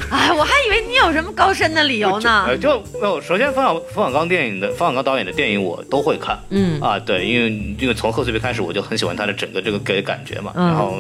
[0.10, 2.58] 哎， 我还以为你有什么高深的理由呢呃。
[2.60, 3.22] 就没有。
[3.22, 6.38] 首先，冯小冯小刚电影的冯小刚导演的电影我都会看。
[6.50, 10.52] 嗯啊，对，因为因为从贺岁片开始，我就很喜欢他的整个这个给感觉嘛。
[10.56, 10.98] 嗯然后，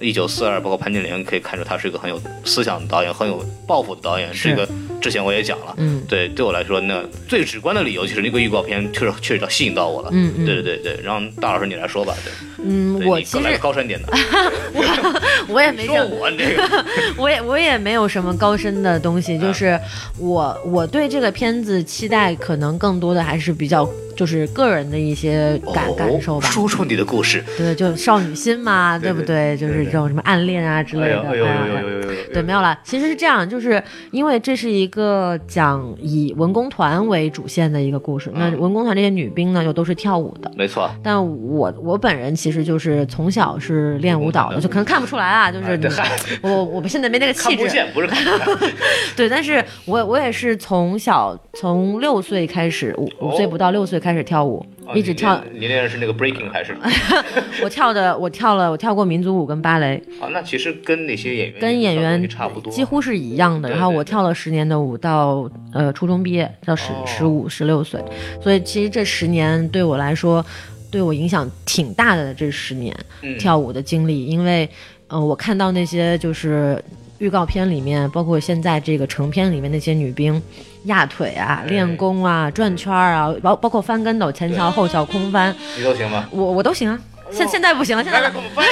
[0.00, 4.32] 一九四二包括潘金莲，可以看出他是一个很有思想的导演，很有抱负的导演。
[4.34, 4.68] 是这个
[5.00, 5.74] 之前我也讲了。
[5.76, 10.08] 嗯对，对我来说，那最直观的理由就是那个预告片确实确实吸引到我了。
[10.12, 12.32] 嗯嗯对对对对，然后大老师你来说吧，对，
[12.64, 14.08] 嗯，我其实个高深点的，
[14.74, 16.84] 我我也没说什我这个，
[17.16, 19.78] 我也我也没有什么高深的东西，就是
[20.18, 26.48] 我我对这个片子期待可能更多的还是比较就是个人的一些感、哦感受吧。
[26.48, 29.56] 说出你的故事，对，就少女心嘛，对对不对？
[29.56, 31.20] 就是这种什么暗恋啊之类的。
[31.20, 32.78] 哎呦哎哎呦哎呦哎呦哎呦，对，没有了。
[32.84, 38.30] 其实是这样，就是因为这是一个讲以文工团为主线的一个故事。
[38.34, 40.50] 那嗯文工团这些女兵呢，又都是跳舞的。
[40.56, 46.10] 没错，但我我本人其实就是从小是练舞蹈的，就可能看不出来啊，就是你哎
[46.42, 48.66] 我我们现在没那个气质，看不见，不是看不。
[49.16, 55.34] 对，但是我我也是从小从六岁开始，五五岁不到六岁开始跳舞，一直跳。
[55.36, 56.76] 哦你练的是那个 breaking 还是？
[57.64, 63.70] 我跳的我跳了我跳过民族舞跟芭蕾，啊，那其实跟那些演员跟演员差不多，几乎是一样的。
[63.70, 67.98] 然后我跳了十年的舞，到呃初中毕业，到十哦十五十六岁，
[68.42, 70.44] 所以其实这十年对我来说，
[70.90, 72.34] 对我影响挺大的。
[72.34, 74.68] 这十年嗯跳舞的经历，因为
[75.08, 76.82] 呃我看到那些就是
[77.18, 80.42] 预告片里面，包括现在这个成片里面那些女兵。
[80.84, 86.26] 压腿啊，哎练功啊，转圈儿啊，包包括翻跟斗、前桥、后桥、空翻，你都行吗？
[86.30, 86.98] 我我都行啊。
[87.30, 88.64] 现现在不行了，现在给我们翻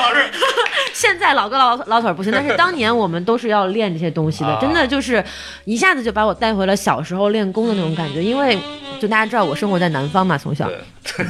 [0.00, 0.24] 老师。
[0.92, 5.22] 现在老哥老老腿儿不行，但是 当年我们都是要练这些东西的，啊真的就是
[5.64, 8.22] 一下子就把我带回了小时候练功的那种感觉。
[8.22, 8.56] 因为
[9.00, 10.70] 就大家知道我生活在南方嘛，从小
[11.06, 11.26] 对，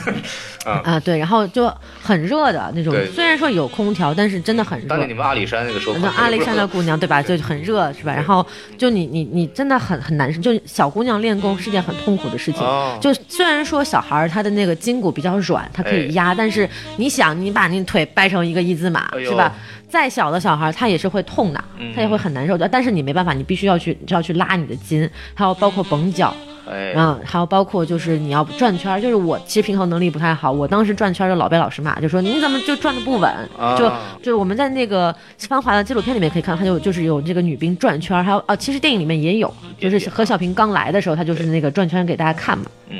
[0.82, 4.98] 啊对，然后就很热的那种，虽然说有空调，但是真的很热当。
[4.98, 8.12] 年你们阿里山那个时候，那阿里山的姑娘对吧，就很热是吧？
[8.12, 8.44] 然后
[8.78, 12.62] 就你你你真的很很难受，就小姑娘练功是件很痛苦的事情。
[12.62, 19.52] 哦就虽然说小孩儿他的那个筋骨比较软，他可以压，但是你想你把你腿掰成一个一字马、哎是吧？
[19.88, 22.68] 再小的小孩儿他也是会痛的，嗯他也会很难受的。
[22.68, 26.34] 但是你没办法，你必须要去就要去拉你的筋，还有包括绷脚。
[26.68, 33.76] 哎，嗯，还有包括就是你要转圈，就是我其实平衡能力不太好，我当时转圈儿就老被老师骂，就说你怎么就转的不稳，啊。
[33.76, 33.90] 就
[34.22, 35.12] 就我们在那个
[35.48, 42.98] 《芳华》的纪录片里面可以看到，他就就是有这个女兵转圈，还有啊，其实电影里面也有，就是何小平刚来的时候，他就是那个转圈给大家看嘛，嗯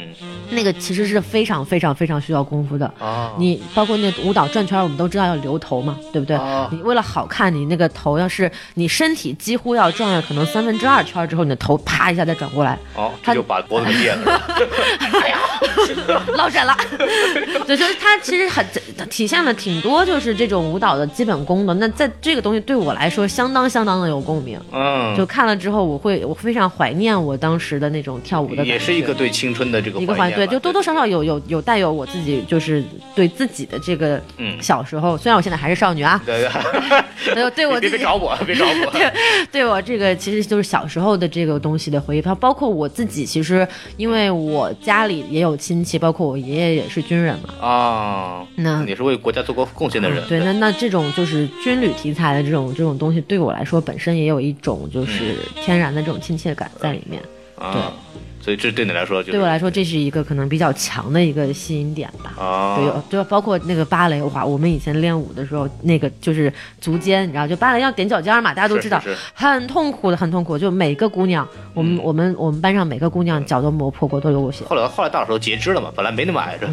[0.51, 2.87] 那个其实是非常非常非常需要功夫的。
[2.99, 6.37] 啊，你包括那舞蹈转圈，我们都知道要留头嘛，对不对？
[6.37, 14.41] 啊你为了好看，你那个头要是你身体几乎要转了可能三分之二圈之后，你的头啪一下再转过来，哦，他就把脖子给裂了。
[16.37, 16.77] 落枕了。
[17.67, 18.65] 对，就是他其实很
[19.09, 21.73] 体现了挺多就是这种舞蹈的基本功的。
[21.75, 24.61] 那在这个东西对我来说相当相当的有共鸣。
[24.73, 32.85] 嗯，就看了之后，我会我非常怀念我当时的那种跳舞的感觉，也是一个对青春的这个一个怀对，就多多少少有有有带有我自己就是
[33.15, 34.57] 对自己的这个嗯。
[34.61, 36.49] 小时候，虽然我现在还是少女啊，对
[37.55, 38.93] 对，我别别找我，别找我。
[39.53, 43.67] 对我这个其实就是小时候的这个东西的回忆，它包括我自己，其实
[43.97, 50.27] 因为我家里也有亲戚，包括我爷爷也是军人嘛，啊，那也是为国家做过贡献的人。
[50.27, 57.23] 对，那那这种就是军旅题材的这种这种东西，对我来说本身也有一种就是天然的这种亲切感在里面。
[57.57, 57.93] 啊，
[58.47, 62.33] 所以这对你来说就是对我来说，这是一个可能比较强的一个吸引点吧。
[62.41, 70.57] 啊，对，有就包括那个芭蕾，哇，我们以前练舞的时候，那个就是足尖，你知道，就芭蕾要踮脚尖嘛，大家都知道，是是是很痛苦的，很痛苦。
[70.57, 71.45] 就每个姑娘，
[71.75, 74.65] 我们、嗯我们我们班上每个姑娘脚都磨破过，都流过血。
[74.67, 76.73] 后来后来大老师都截肢了嘛，本来没那么矮是吧？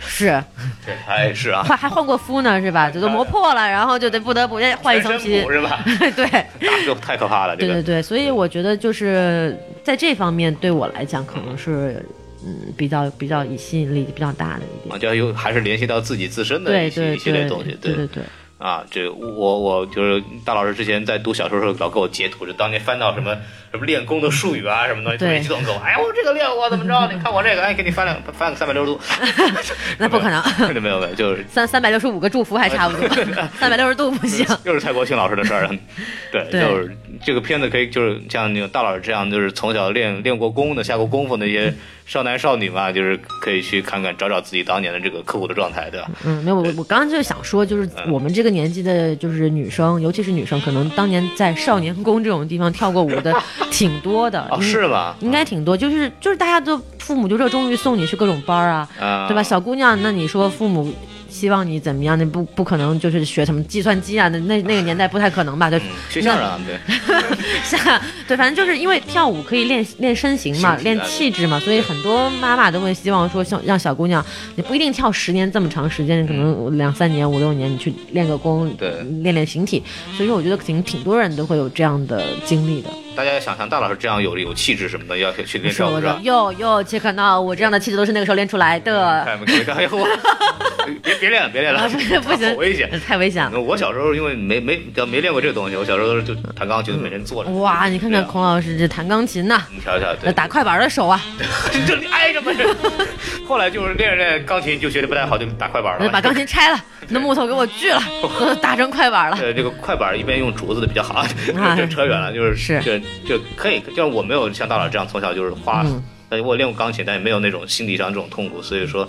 [0.00, 0.42] 是，
[0.86, 2.88] 对，哎是啊，还还换过肤呢，是吧？
[2.94, 5.84] 这都磨破了，然后就得不得不再换一层皮是吧？
[6.16, 6.24] 对，
[6.66, 9.54] 打就太可怕了，这个对对对，所以我觉得就是
[9.84, 12.04] 在这方面对我来讲，可能是
[12.44, 14.94] 嗯比较比较以吸引力比较大的一点。
[14.94, 18.22] 啊，就要有还是联系到自己自身的一系列东西，对对对，
[18.62, 23.36] 啊，这我我就是大老师之前在读小说的时候老给我截图，就当年翻到什么
[23.72, 27.12] 什么练功的术语啊什么东西，特别对激动，跟我哎我这个练我怎么着？
[27.12, 29.00] 你看我这个，哎给你翻两翻个三百六十度，
[29.98, 30.40] 那不可能，
[30.80, 33.08] 没有没有，就是三三百六十五个祝福还差不多，
[33.58, 34.46] 三百六十度不行。
[34.64, 35.68] 又是蔡国庆老师的事儿，
[36.30, 41.74] 对，对就是这个片子可以就是像那个大老师这样，就是从小练练过功的、下过功夫那些
[42.04, 46.10] 少男少女嘛，就是可以去看看找找自己当年的这个刻苦的状态，对吧？
[46.24, 53.34] 嗯，没有，我我刚刚就是想说，就是我们这个年纪的，就是女生，尤其是女生，可能当年在少年宫这种地方跳过舞的
[53.70, 55.16] 挺多的，哦，是吧？
[55.20, 59.42] 应该挺多，就是就是大家都父母就热衷于送你去各种班儿啊，啊，对吧？
[59.42, 60.92] 小姑娘，那你说父母
[61.32, 62.18] 希望你怎么样？
[62.18, 64.28] 那不不可能就是学什么计算机啊？
[64.28, 65.70] 那那那个年代不太可能吧？
[65.70, 66.78] 就，嗯，学相声啊， 对，
[67.64, 74.24] 下对，反正就是因为跳舞可以练练身形嘛，练气质嘛，所以很多妈妈都会希望说，像让小姑娘，
[74.56, 78.90] 你不一定跳十年这么长时间，可能两三年、五六年，你去练个功，对
[79.22, 79.82] 练练形体。
[80.16, 82.90] 所以说，我觉得挺挺多人都会有这样的经历的。
[83.14, 86.18] 大家想象大老师这样有有气质什么的，要去练跳舞是吧？
[86.22, 89.26] 哟哟，切克闹，我这样的气质都是那个时候练出来的。
[91.02, 91.88] 别别练了，别练了啊，，
[92.22, 92.90] 不行，好危险。
[93.06, 93.60] 太危险了。
[93.60, 97.50] 我小时候因为没没叫没练过这个东西，我小时候都是就弹钢琴，每天坐着。
[97.52, 101.20] 哇，你看看孔老师这弹钢琴呐，你瞧瞧，那，打快板的手啊，
[101.86, 102.66] 这里挨着嘛是。
[103.46, 106.08] 后来就是练着练钢琴就学的不太好，就打快板了。
[106.08, 108.02] 把钢琴拆了，那木头给我锯了，
[108.40, 109.36] 都打成快板了。
[109.40, 111.20] 呃，这个快板一边用竹子的比较好，
[111.56, 119.08] 啊这扯远了，就是是这这可以，就是我没有像大佬这样从小就是花嗯，但是我练过钢琴，但也没有那种心理上这种痛苦，所以说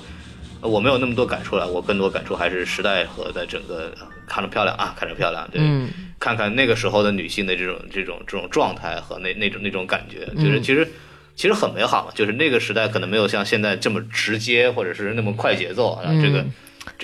[0.61, 5.89] 呃我没有那么多感触了，我更多感触还是时代和在整个呃看着漂亮啊，看着漂亮，对，嗯
[6.19, 10.87] 看看那个时候的女性的这种这种这种状态和那那种那种感觉，就是嗯其实。
[11.35, 16.03] 其实很美好嘛，就是那个时代可能没有像现在这么直接，或者是那么快节奏啊。
[16.03, 16.51] 这个嗯这种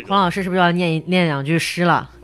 [0.08, 2.10] 孔老师是不是要念一念两句诗了？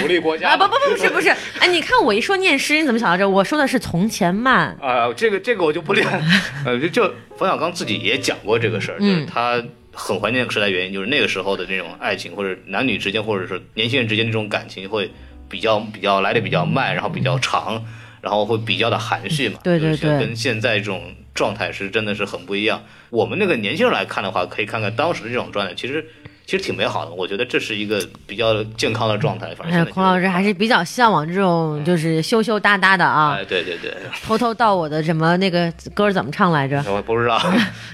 [0.00, 1.28] 鼓励国家啊，不不不，不是不是，
[1.58, 3.28] 哎，你看我一说念诗，你怎么想到这？
[3.28, 4.76] 我说的是从前慢。
[4.80, 6.06] 啊，这个这个我就不练。
[6.64, 15.10] 呃，就就冯小刚自己也讲过这个事儿，就是嗯他很怀念那个时代，原因就是那个时候的那种爱情，或者男女之间，或者是年轻人之间那种感情会
[15.48, 17.84] 比较比较来的比较慢，然后比较长，
[18.20, 19.60] 然后会比较的含蓄嘛。
[19.62, 22.82] 对对就是像对跟现在这种状态是真的是很不一样。
[23.10, 26.06] 我们那个年轻人来看的话，可以看看当时的这种状态，其实。
[26.46, 29.54] 其实挺美好的，我觉得这是一个比较健康的状态。
[29.54, 33.94] 反正哎，孔老师还是比较向往这种就是羞羞答答的啊哎，，对对对，
[34.26, 36.84] 偷偷到我的什么那个歌怎么唱来着？
[36.88, 37.40] 我不知道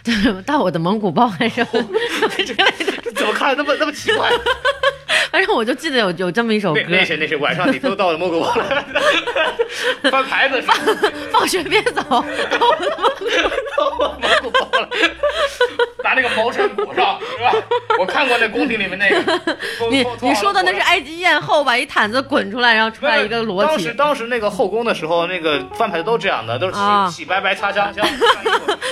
[0.03, 1.65] 对， 到我的蒙古包还是
[2.45, 4.29] 之类的，这怎么看那么那么奇怪。
[5.31, 8.85] 反正我就记得有有这么一首歌那，那些那些晚上你都到了蒙古包了，
[10.11, 10.75] 翻牌子是吧
[11.31, 12.25] 放学别走，到蒙
[13.77, 14.89] 到蒙古包了，
[16.03, 17.55] 拿那个毛衫裹上是吧？
[17.99, 19.57] 我看过那宫廷里面那个，
[19.91, 20.81] 你你说的那是。
[20.81, 23.95] 埃及艳后把一毯子滚出来，然后出来一个裸体当时。
[23.95, 28.05] 当时那个后宫的时候，那个翻牌子都这样的，都是洗、啊洗白白擦香香，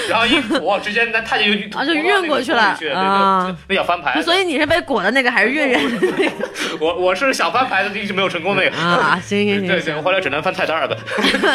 [0.09, 4.25] 然后一裹，直接那太监就啊就晕过去了啊对，那叫翻牌子。
[4.27, 5.81] 所以你是被裹的那个还是越人
[6.81, 8.77] 我我是想翻牌子，一直没有成功那个。
[8.77, 9.21] 啊？
[9.25, 10.97] 行 行行对，行行，后来只能翻菜单儿了。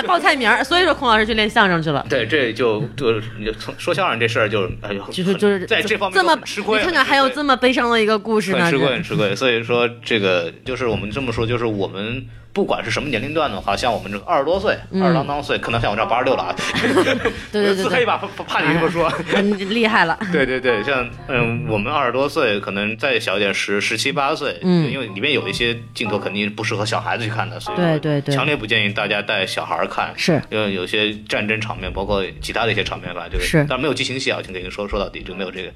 [0.07, 2.05] 报菜名儿，所以说孔老师去练相声去了。
[2.09, 3.20] 对，这就就
[3.59, 6.78] 从说相声这事儿就哎呦，就是就是在这方面这么吃亏。
[6.80, 7.30] 你看看还有。
[7.34, 9.36] 这么悲伤的一个故事呢，很吃亏，很吃亏。
[9.36, 16.55] 所以说，这个就是我们这么说，就是我们不管是什么年龄段的话，像我们这个二十多岁、嗯二十郎当岁，可能像我这八十六了啊。
[16.79, 17.15] 对对
[17.51, 19.11] 对对，自黑吧，怕怕你这么说。
[19.35, 20.17] 嗯厉害了。
[20.31, 30.13] 对对对，像嗯，我们二十多岁，可能再小一点，十十七八岁，嗯因为里面有一些镜头肯定不适合小孩子去看的，所以对对对强烈不建议大家带小孩看。
[30.15, 35.69] 是因为有些战争场面，包括其他的一些场面吧，这个是当然没有激情戏啊，我先跟您说说到底就没有这个。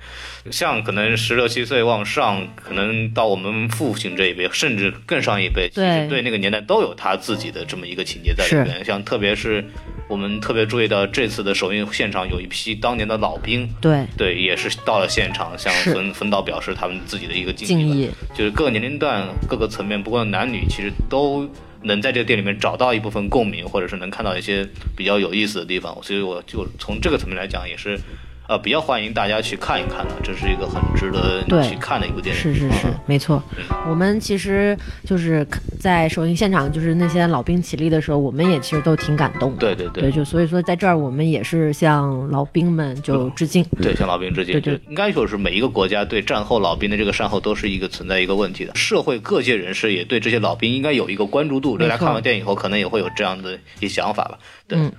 [0.51, 8.83] 像可能十六七岁往上，可能到我们父亲这一辈，甚至更上一辈，其对实对那个年代都有他自己的这么一个情节在里面。
[8.85, 9.65] 像特别是
[10.07, 17.79] 我们特别注意到这次的首映现场有一批当年的老兵，对对，也是到了现场向是冯冯导表示他们自己的一个敬。
[17.79, 21.49] 意，就是各个年龄段、各个层面，不管男女，其实都
[21.83, 25.97] 能在这个店里面找到一部分共鸣，或者是能看到一些比较有意思的地方。
[26.01, 27.99] 所以我就从这个层面来讲，也是
[28.47, 32.41] 呃比较欢迎大家去看一看的，这是一个很值得你去看的一部电影。
[32.41, 33.41] 是是是，没错。
[33.89, 35.45] 我们其实就是
[35.79, 39.59] 在首映现场，就是那些老兵起立的时候，我们也其实都挺感动的。
[39.59, 43.63] 对对对，就所以说在这儿我们也是向老兵们就致敬。
[43.81, 44.59] 对，向老兵致敬。
[44.61, 48.73] 对应该说是每一个国家对战后老兵的这个善后都是一个存在一个问题的。
[48.75, 51.77] 社会各界人士也对这些老兵应该有一个关注度。
[51.77, 54.39] 大家看完电影以后，可能也会有这样的一些想法吧。
[54.67, 54.91] 对，嗯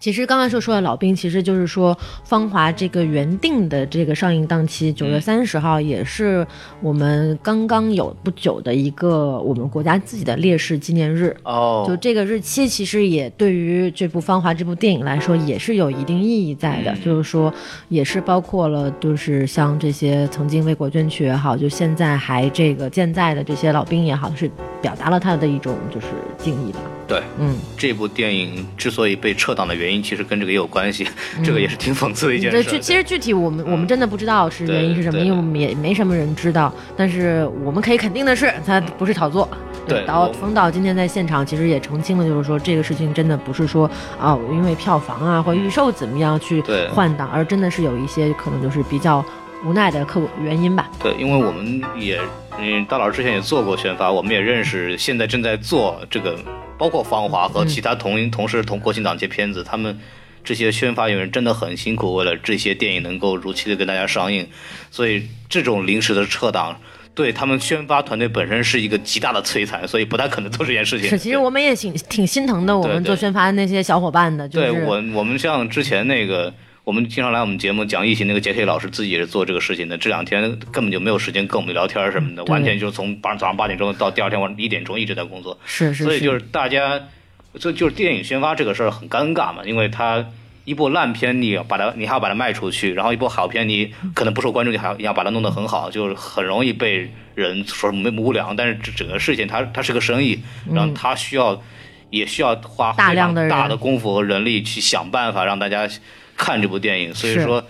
[0.00, 1.94] 其实刚刚说说的老兵，其实就是说
[2.24, 6.44] 《芳华》这个原定的这个上映档期，九月三十号，也是
[6.80, 11.36] 我们刚刚有不久的一个我们国家自己的烈士纪念日。
[11.44, 16.90] 哦，就这个日期，其实也对于这部《芳华》这部电影来说，也是有一定意义在的。
[16.92, 17.52] 嗯就是说，
[17.90, 26.06] 也是包括了，就是像这些曾经为国捐躯也好，就现在还这个健在的这些老兵也好，是表达了他的一种就是
[26.38, 26.80] 敬意吧。
[27.10, 31.04] 对，嗯，这部电影之所以被撤档的原因，其实跟这个也有关系，
[31.42, 32.70] 这个也是挺讽刺的一件对，事。
[32.70, 36.72] 具其实具体我们我们真的不知道是原因是什么，对对因为我们也没什么人知道。
[36.96, 39.48] 但是我们可以肯定的是，它不是炒作。
[39.88, 43.90] 对导冯导今天在现场其实也澄清了，就是说这个事情真的不是说
[44.20, 49.24] 啊，因为票房啊或预售怎么样去对换档，而真的是有一些可能就是比较
[49.64, 50.88] 无奈的客原因吧。
[51.02, 52.20] 对，因为我们也，
[52.60, 56.38] 嗯，大老师之前也做过宣发，我们也认识现在正在做这个，
[56.78, 59.98] 包括《芳华》和其他同、同时同国庆档这些片子，他们
[60.44, 64.46] 这些宣发人员真的很辛苦，为了这些电影能够如期的跟大家上映，
[64.90, 66.78] 所以这种临时的撤档。
[67.12, 71.10] 对他们宣发团队本身是一个极大的摧残，所以不太可能做这件事情。
[71.10, 76.54] 是，其实我们也挺挺心疼的，我们做宣发的那些小伙伴的，就是对我，我们像之前那个，
[76.84, 79.98] 我们经常来我们节目讲疫情那个杰铁老师，自己也是做这个事情的。
[79.98, 85.58] 这两天根本就没有时间跟我们聊天什么的，完全就是从八早上八点钟到第二天晚上一点钟一直在工作。
[85.64, 87.00] 是是，所以就是是大家，
[87.58, 90.24] 这就是电影宣发这个事儿很尴尬嘛，因为它
[90.64, 98.56] 一部烂片你要把它，你还要把它卖出去，然后一部好片你可能不受关注，你还要你要把它弄得很好，就是很容易被人说没无良。
[98.56, 100.40] 但是这整个事情它它是个生意，
[100.72, 101.62] 然后它需要、
[102.08, 105.88] 也需要花大量的大的功夫和人力去想办法让大家
[106.40, 107.62] 看这部电影，所以说。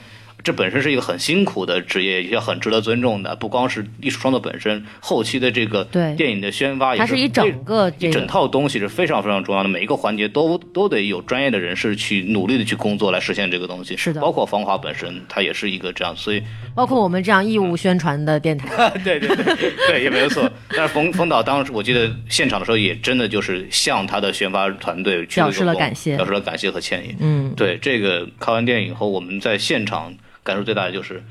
[0.43, 3.37] 这本身是一个很辛苦的职业，也很值得尊重的。
[3.37, 8.27] 不光是艺术创作本身，后期的这个对电影的宣发也它是一整个这一整。
[8.27, 13.97] 套东西是非常非常重要的，每一个环节都都得有专业的人士去努力的去工作来实现这个东西。
[13.97, 16.43] 是的包括芳华本身，它也是一个这样，所以
[16.75, 20.49] 包括我们这样义务宣传的电台， 对对对对，也没有错。
[20.69, 27.17] 但是冯冯导当时我记得现场的时候，也真的就是向他的宣发团队去表示了感谢表示了感谢和歉意。
[27.19, 30.15] 嗯，对这个看完电影以后，我们在现场
[30.51, 31.23] 感受最大的就是，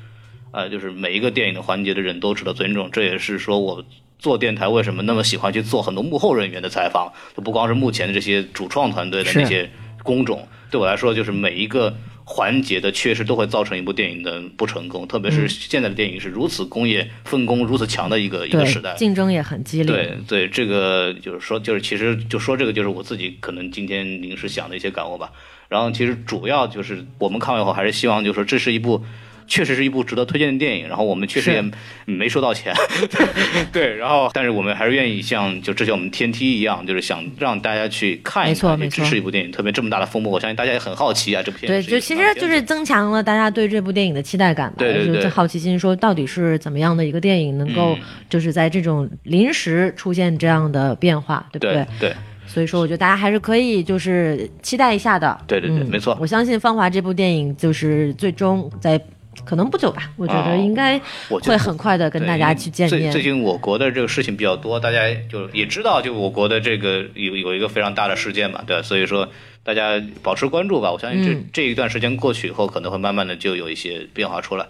[0.50, 2.90] 呃，就是每一个电影的环节的人都值得尊重。
[2.90, 3.84] 这也是说我
[4.18, 9.70] 做电台为什么那么喜欢去做很多幕后人员的采访，就不光是目前的这些主创团队的那些
[10.02, 11.94] 工种，对我来说就是每一个。
[12.32, 19.92] 环节的缺失都会造成一部电影的不成功，特别是现在的电影是如此工业分工如此强的一个一个时代，，竞争也很激烈。
[19.92, 25.32] 对对，这个就是说，就是其实就说这个，就是我自己可能今天临时想的一些感悟吧。
[25.70, 29.00] 然后其实主要就是我们看完以后，还是希望就是说，这是一部
[29.46, 30.88] 确实是一部值得推荐的电影。
[30.88, 31.64] 然后我们确实也
[32.06, 32.74] 没收到钱，
[33.72, 33.94] 对。
[33.94, 39.52] 然后但是我们还是愿意像就之前我们天梯一样，就是想让大家去看一看，去没错没错支持一部电影。
[39.52, 52.14] 特别这么大的风波，我相信大家也很好奇啊，这部片对，是一个就其实就是增强了大家对这部电影的期待感吧，对对对就是好奇心，说到底是怎么样的一个电影能够嗯就是在这种临时出现这样的变化，对不对对
[52.52, 55.38] 所以说，我觉得大家还是可以就是期待一下的。
[55.46, 59.00] 对对对嗯没错我相信《芳华》这部电影就是最终在
[59.44, 63.12] 可能不久吧，我觉得哦应该会很快的跟大家去见面。
[63.12, 69.28] 最最近我国的这个事情比较多，大家就也知道，就我国的这个有有一个非常大的事件嘛，对吧，所以说
[69.70, 70.90] 大家保持关注吧。
[70.90, 74.66] 我相信这、嗯这一段时间过去以后，可能会慢慢的就有一些变化出来。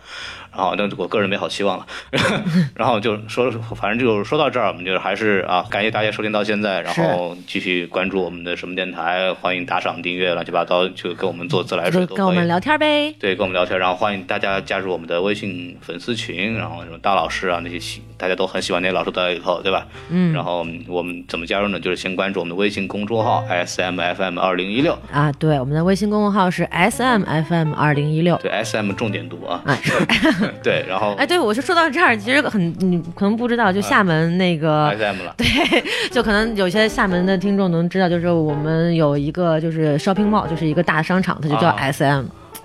[0.53, 1.87] 然后，那我个人没好希望了。
[2.75, 12.05] 然后就说，反正就是说到这儿，我们就是还是啊，感谢大家收听到现在，然后继续关注我们的什么电台，欢迎打赏、订阅，乱七八糟，就跟我们做自来水。
[12.05, 13.15] 跟我们聊天呗。
[13.19, 19.87] 对，跟我们聊天，然后欢迎大家加入我们的微信粉丝群，然后什么大老师啊那些，大家都很喜欢那些老师都在里头，对吧？
[20.11, 21.79] 嗯然后我们怎么加入呢？
[21.79, 28.37] 就是先关注我们的微信公众号 S M F M 二零一六，啊，对，我们的微信公众号是 S M F M 二零一六。
[28.39, 29.93] 对 S M 重点读啊，啊，是。
[30.63, 35.47] 对，然后哎，对，我就说到这儿，其实很你可能不知道，就厦门那个 S M 了，对，
[36.11, 41.91] 就可能有些厦门的听众能知道，就是我们有一个就是 shopping mall，就是一个大商场，它就叫啊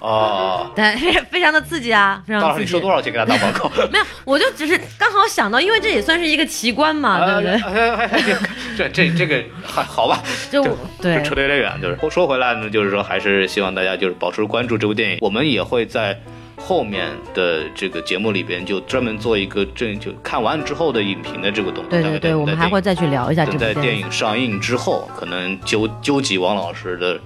[0.05, 0.95] 哦，对，
[1.31, 2.79] 非常的刺激啊，非大老师，常刺激你收。
[2.79, 3.69] 多少钱给他打广告？
[3.91, 8.37] 没有，我就只是刚好想到，因为这也算是一个奇观嘛，对不对？
[8.77, 10.21] 这这这个还好吧？
[10.51, 10.63] 就
[11.01, 16.19] 对就扯得有点远，就是说回来呢，就是说还是希望大家就是保持关注这部电影，我们也会在
[16.57, 21.89] 后面的这个节目里边就专门做一个正就看完之后的影评的这个东西。
[21.89, 23.65] 对对对，我们还会再去聊一下这等部。
[23.65, 27.19] 在电影上映之后，可能纠纠集王老师的也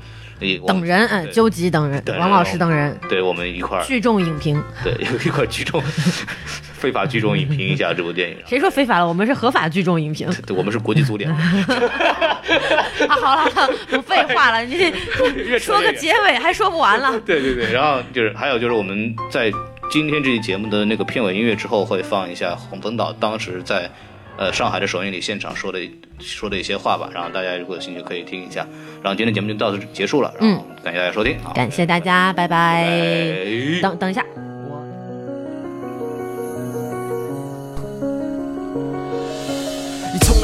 [0.68, 4.62] 等人，嗯，对究极等人，对王老师等人，对我们一块儿聚众影评。
[4.84, 4.94] 对
[5.26, 5.82] 一块儿聚众
[6.80, 8.38] 非法聚众影评一下这部电影。
[8.48, 9.08] 谁说非法了？
[9.08, 10.30] 我们是合法聚众影评。
[10.48, 11.30] 对我们是国际足联。
[13.08, 14.92] 啊，好了，好了不废话了，你
[15.60, 17.20] 说个结尾还说不完了。
[17.22, 19.52] 对对对，然后就是还有就是我们在
[19.92, 23.90] 今天这期节目的那个片尾音乐之后会放一下洪峰岛当时在
[24.40, 25.80] 呃上海的首映礼现场说的
[26.18, 28.66] 说的一些话吧，然后大家如果有兴趣可以听一下。
[29.04, 32.86] 然后今天节目就到此结束了，然后感谢大家收听，好，感谢大家，拜拜。
[32.86, 34.26] 拜等等一下。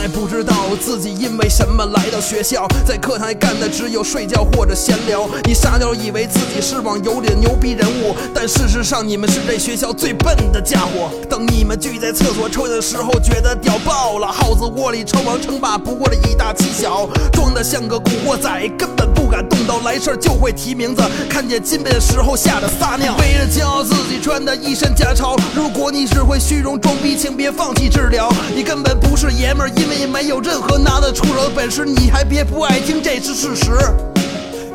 [0.08, 5.28] 不知道自己因为什么来到学校，在课堂干的只有睡觉或者闲聊。
[5.46, 11.10] 你傻屌以为自己是网游里的牛逼人物，但事实上你们是这学校最笨的家伙。
[11.30, 14.28] 等你们聚在厕所抽烟的时候，觉得屌爆了。
[14.28, 21.02] 耗子窝里称王称霸，不过是以大欺小，装的像个古惑仔，根本不敢动刀，来事儿就会提名字。
[21.28, 25.36] 看见金杯的时候吓得撒尿，为了骄傲自己穿的一身假钞。
[25.56, 28.32] 如果你只会虚荣装逼，请别放弃治疗。
[28.56, 31.86] 你根本不是爷们儿，因为没有任何拿得出手的本事。
[31.86, 33.72] 你还别不爱听，这是事实。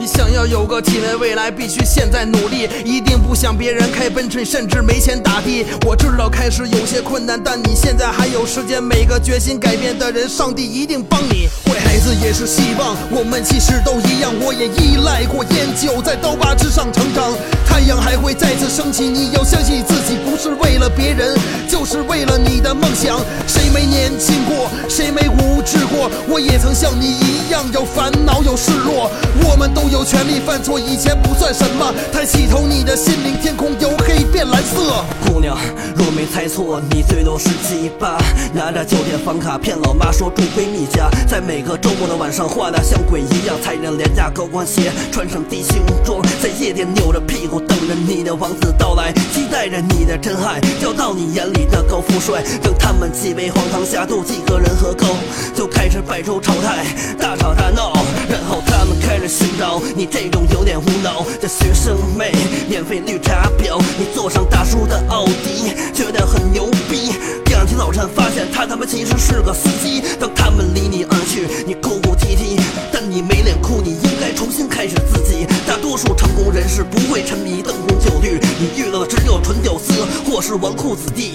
[0.00, 2.66] 你想要有个体面未来，必须现在努力。
[2.86, 5.66] 一定不想别人开奔驰，甚至没钱打的。
[5.86, 8.82] 我知道开始有些困难，但你现在还有时间。
[8.82, 11.50] 每个决心改变的人，上帝一定帮你。
[11.66, 14.32] 坏孩子也是希望，我们其实都一样。
[14.40, 17.34] 我也依赖过烟酒，在刀疤之上成长。
[17.80, 21.34] 太阳还会再次升起，你要相信自己，不是为了别人，
[21.66, 23.18] 就是为了你的梦想。
[23.46, 24.68] 谁没年轻过？
[24.86, 26.10] 谁没无知过？
[26.28, 29.10] 我也曾像你一样有烦恼有失落。
[29.48, 31.90] 我们都有权利犯错，以前不算什么。
[32.12, 35.02] 抬起头，你的心灵天空由黑变蓝色。
[35.24, 35.56] 姑娘，
[35.96, 38.18] 若没猜错，你最多十七八，
[38.52, 52.42] 拿着酒店房卡骗老妈说住闺蜜家，在每个周末的晚上画的像鬼一样，踩着廉价高跟鞋，穿上低胸装，在夜店扭着屁股等着你的王子到来，期待着你的真爱掉到你眼里的高富帅。
[52.60, 55.06] 等他们几杯黄汤下肚，几个人喝够，
[55.54, 56.84] 就开始摆出丑态，
[57.16, 57.92] 大吵大闹，
[58.28, 62.32] 然后他们开始寻找你这种有点无脑的学生妹，
[62.68, 67.12] 免费绿茶婊，你坐上大叔的奥迪，觉得很牛逼。
[67.44, 70.02] 第二天早晨发现他他妈其实是个司机。
[70.18, 72.56] 当他们离你而去，你哭哭啼啼，
[72.92, 75.46] 但你没脸哭，你应重新开始自己。
[75.66, 81.34] 大多数成功人士不会沉迷灯红酒绿，你遇到的只有纯屌丝或是纨绔子弟。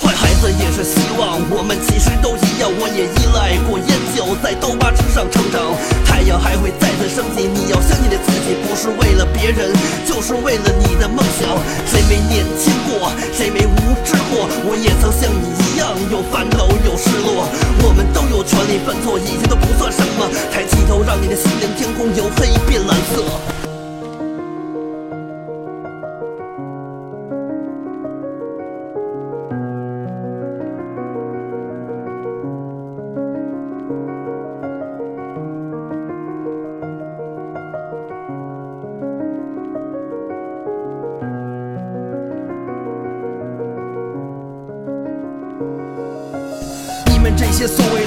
[0.00, 2.70] 坏孩子也是希望，我们其实都一样。
[2.78, 5.74] 我也依赖过烟酒，在刀疤之上成长。
[6.06, 6.70] 太阳还会
[7.00, 9.72] 在升级，你要相信你自己，不是为了别人，
[10.06, 11.48] 就是为了你的梦想。
[11.86, 13.10] 谁没年轻过？
[13.32, 14.48] 谁没无知过？
[14.64, 17.48] 我也曾像你一样有烦恼有失落。
[17.82, 20.28] 我们都有权利犯错，一切都不算什么。
[20.52, 23.53] 抬起头，让你的心灵天空由黑变蓝色。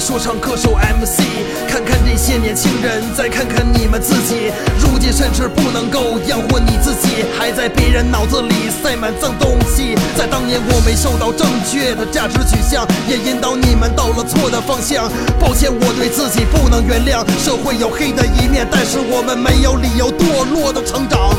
[0.08, 1.20] 说唱歌手 MC，
[1.68, 9.96] 看看这些年轻人，再看看你们自己，如今甚至不能够养活你自己，还在别人脑子里塞满脏东西。
[10.18, 15.12] 在当年我没受到正确的价值取向，也引导你们到了错的方向。
[15.42, 21.36] 抱歉，我对自己不能原谅，社会有黑的一面，但是我们没有理由堕落的成长。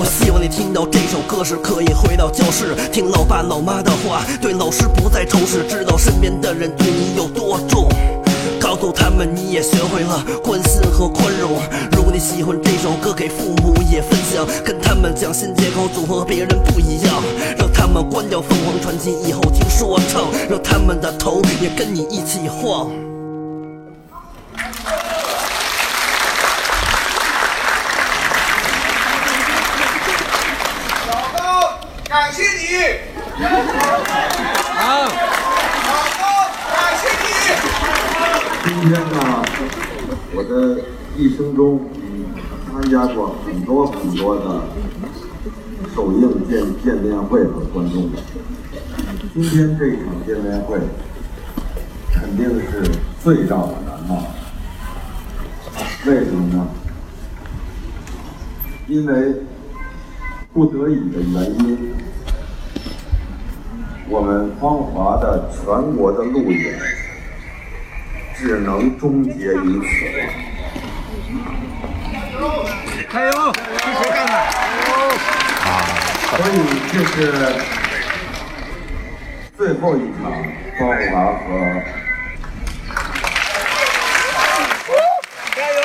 [0.00, 7.88] 我希望你听到这首歌时，可以回到教室，听老爸老妈的话，对老师不再仇视，知道身边的人对你有多重。
[8.60, 11.58] 告诉他们你也学会了关心和宽容。
[11.90, 17.20] 如果你喜欢这首歌，给父母也分享，跟他们讲新街口组合和别人不一样，
[17.58, 22.88] 让他们关掉凤凰传奇，以后听说唱，让他们的头也跟你一起晃。
[41.18, 41.80] 一生中
[42.70, 44.62] 参加过很多很多的
[45.92, 48.08] 首映见见面会和观众。
[49.34, 50.78] 今天这场见面会
[52.12, 52.88] 肯定是
[53.20, 54.22] 最让我难忘。
[56.06, 56.68] 为什么呢？
[58.86, 59.42] 因为
[60.52, 61.94] 不得已的原因，
[64.08, 66.78] 我们芳华的全国的路演
[68.36, 70.47] 只能终结于此了。
[73.10, 73.30] 加油！
[73.52, 74.32] 谢谢干的。
[76.28, 76.54] 所以
[76.92, 77.16] 这是
[79.56, 80.30] 最后一场，
[80.78, 80.80] 芳
[81.10, 81.48] 华和
[85.56, 85.76] 加油！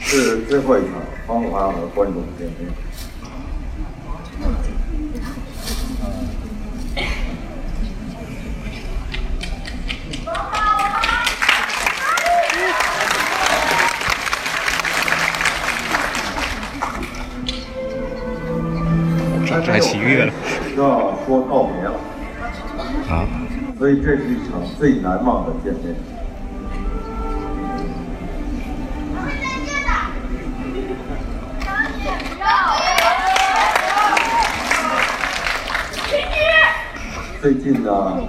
[0.00, 0.92] 是最后一场，
[1.26, 2.72] 芳华和观众见面。
[23.86, 25.94] 所以这是一场最难忘的见面。
[37.40, 38.24] 最近呢，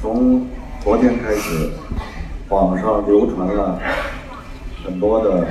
[0.00, 0.46] 从
[0.82, 1.70] 昨天开始，
[2.48, 3.78] 网上流传了
[4.82, 5.46] 很多的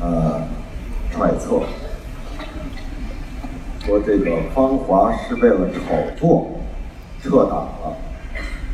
[0.00, 0.40] 呃
[1.10, 1.60] 揣测，
[3.84, 6.49] 说这个芳华是为了炒作
[7.22, 7.96] 撤档了，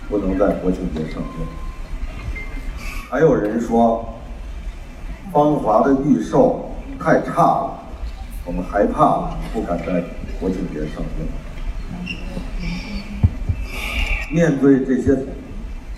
[0.09, 1.47] 不能在国庆节上映。
[3.10, 4.14] 还有人说，
[5.32, 7.81] 芳华的预售太差了，
[8.44, 10.02] 我们害怕了，不敢在
[10.40, 11.27] 国庆节上映。
[14.31, 15.16] 面对这些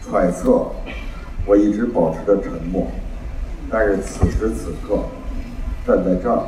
[0.03, 0.71] 揣测，
[1.47, 2.87] 我一直保持着沉默。
[3.71, 5.05] 但是此时此刻，
[5.87, 6.47] 站在这儿，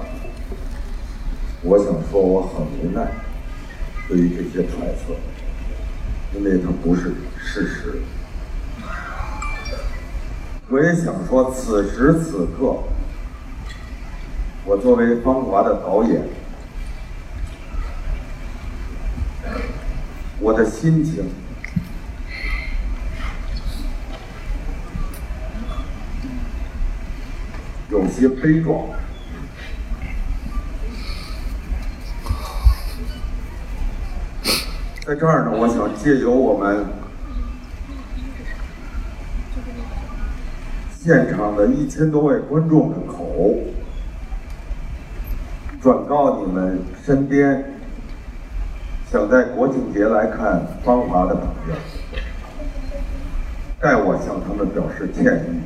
[1.62, 3.06] 我想说我很无奈，
[4.09, 5.14] 对于这些揣测，
[6.35, 8.02] 因为它不是事实。
[10.69, 12.85] 我也想说，此时此刻，
[14.65, 16.23] 我作为《芳华》的导演，
[20.39, 21.28] 我的心情
[27.90, 28.86] 有些悲壮。
[35.11, 36.87] 在这儿呢，我想借由我们
[41.03, 43.57] 现场的一千多位观众的口，
[45.82, 47.73] 转告你们身边
[49.11, 51.74] 想在国庆节来看《芳华》的朋友，
[53.81, 55.61] 代我向他们表示歉意。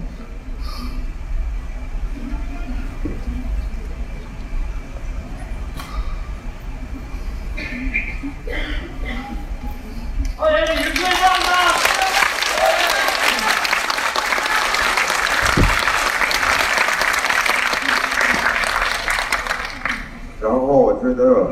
[20.41, 21.51] 然后我觉得，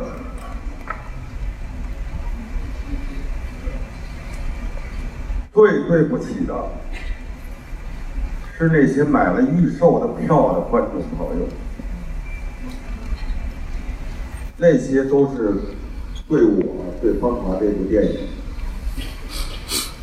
[5.55, 6.55] 最对不起的
[8.57, 11.47] 是那些买了预售的票的观众朋友，
[14.57, 15.53] 那些都是
[16.27, 18.21] 对我对《芳华》这部电影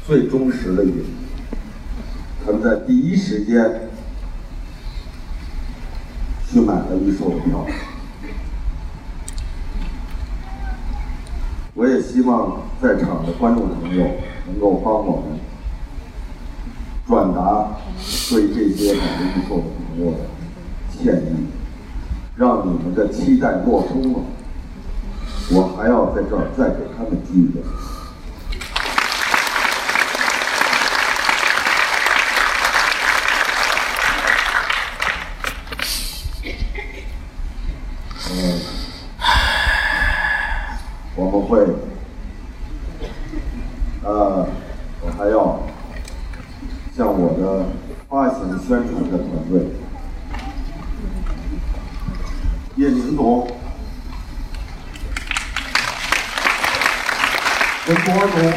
[0.05, 1.03] 最忠实的影迷，
[2.45, 3.89] 他们在第一时间
[6.47, 7.65] 去买了预售的票。
[11.73, 14.05] 我也希望在场的观众朋友
[14.45, 15.39] 能够帮我们
[17.09, 17.67] 转达
[18.29, 20.19] 对这些感觉不错的朋友的
[20.95, 21.47] 歉意，
[22.35, 24.19] 让你们的期待落空了。
[25.49, 27.63] 我还要在这儿再给他们机会。
[38.31, 38.61] 嗯，
[41.15, 41.65] 我们会，
[44.03, 44.47] 呃，
[45.01, 45.63] 我还要
[46.95, 47.65] 向我的
[48.07, 49.65] 发行宣传的团队，
[52.75, 53.47] 叶宁总，
[57.87, 58.53] 跟波总，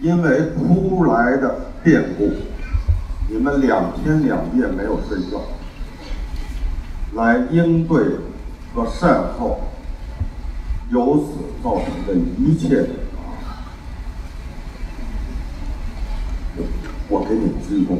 [0.00, 2.30] 因为突来的变故，
[3.28, 5.40] 你们两天两夜没有睡觉。
[7.14, 7.98] 来应对
[8.74, 9.60] 和善后
[10.90, 12.86] 由此造成的一切，
[17.08, 17.98] 我给你们鞠躬。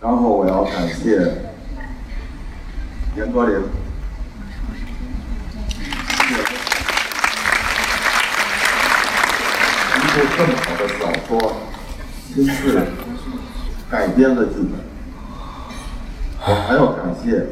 [0.00, 1.52] 然后我要感谢
[3.16, 3.62] 严歌苓。
[9.92, 11.30] 一部这么好的小说，
[12.34, 12.52] 亲自
[14.64, 14.72] 改编了剧本。
[16.46, 17.46] 我还要感谢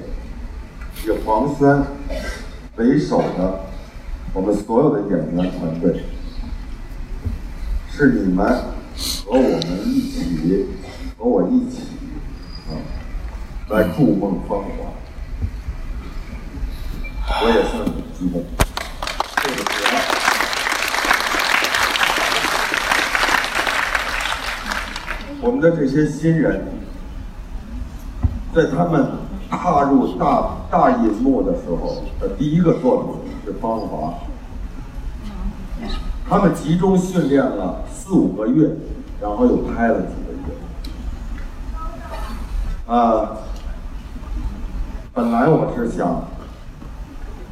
[1.04, 1.86] 以黄三
[2.76, 3.60] 为首的
[4.32, 6.04] 我们所有的演员团队，
[7.90, 8.46] 是你们
[9.26, 10.66] 和我们一起，
[11.16, 11.82] 和我一起
[12.68, 12.72] 啊，
[13.70, 14.68] 来筑梦芳华。
[17.40, 18.42] 我也算很激动，
[25.40, 26.64] 我们的这些新人，
[28.54, 29.06] 在他们
[29.50, 33.14] 踏入大大银幕的时候的第一个作品
[33.44, 34.08] 是《芳华》，
[36.28, 38.70] 他们集中训练了四五个月，
[39.20, 40.48] 然后又拍了几个月。
[42.86, 43.36] 啊，
[45.12, 46.24] 本来我是想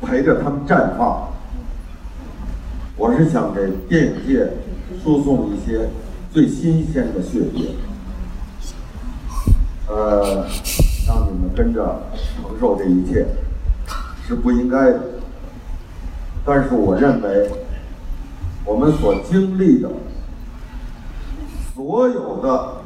[0.01, 1.29] 陪着他们绽放，
[2.97, 4.51] 我是想给电影界
[5.03, 5.91] 输送一些
[6.33, 7.75] 最新鲜的血液。
[9.89, 10.45] 呃，
[11.07, 13.27] 让你们跟着承受这一切
[14.27, 15.01] 是不应该的。
[16.45, 17.51] 但是我认为，
[18.65, 19.89] 我们所经历的
[21.75, 22.79] 所有的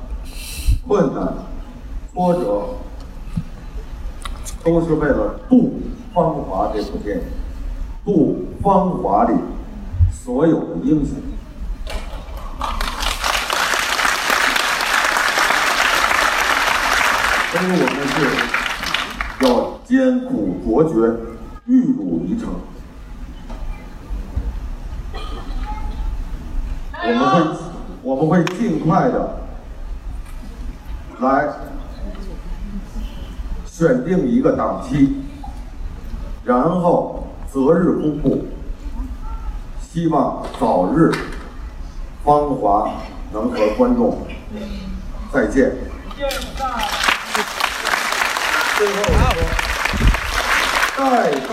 [0.86, 1.32] 困难、
[2.12, 2.68] 挫折，
[4.62, 5.80] 都是为了渡
[6.14, 7.22] 《芳华》这部电影，
[8.04, 9.34] 渡《芳华》里
[10.12, 11.14] 所有的英雄。
[17.52, 17.89] 所以我
[19.40, 21.16] 要艰苦卓绝，
[21.66, 22.48] 玉汝于成。
[27.02, 27.56] 我们会
[28.02, 29.40] 我们会尽快的
[31.20, 31.48] 来
[33.64, 35.22] 选定一个档期，
[36.44, 38.46] 然后择日公布。
[39.80, 41.10] 希望早日
[42.22, 42.92] 芳华
[43.32, 44.18] 能和观众
[45.32, 45.72] 再见。
[48.80, 48.96] 最后，
[50.96, 51.30] 待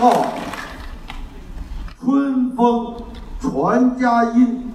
[2.00, 2.96] 春风
[3.38, 4.72] 传佳音，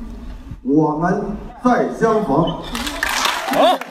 [0.62, 2.62] 我们再相逢。
[3.48, 3.83] 好。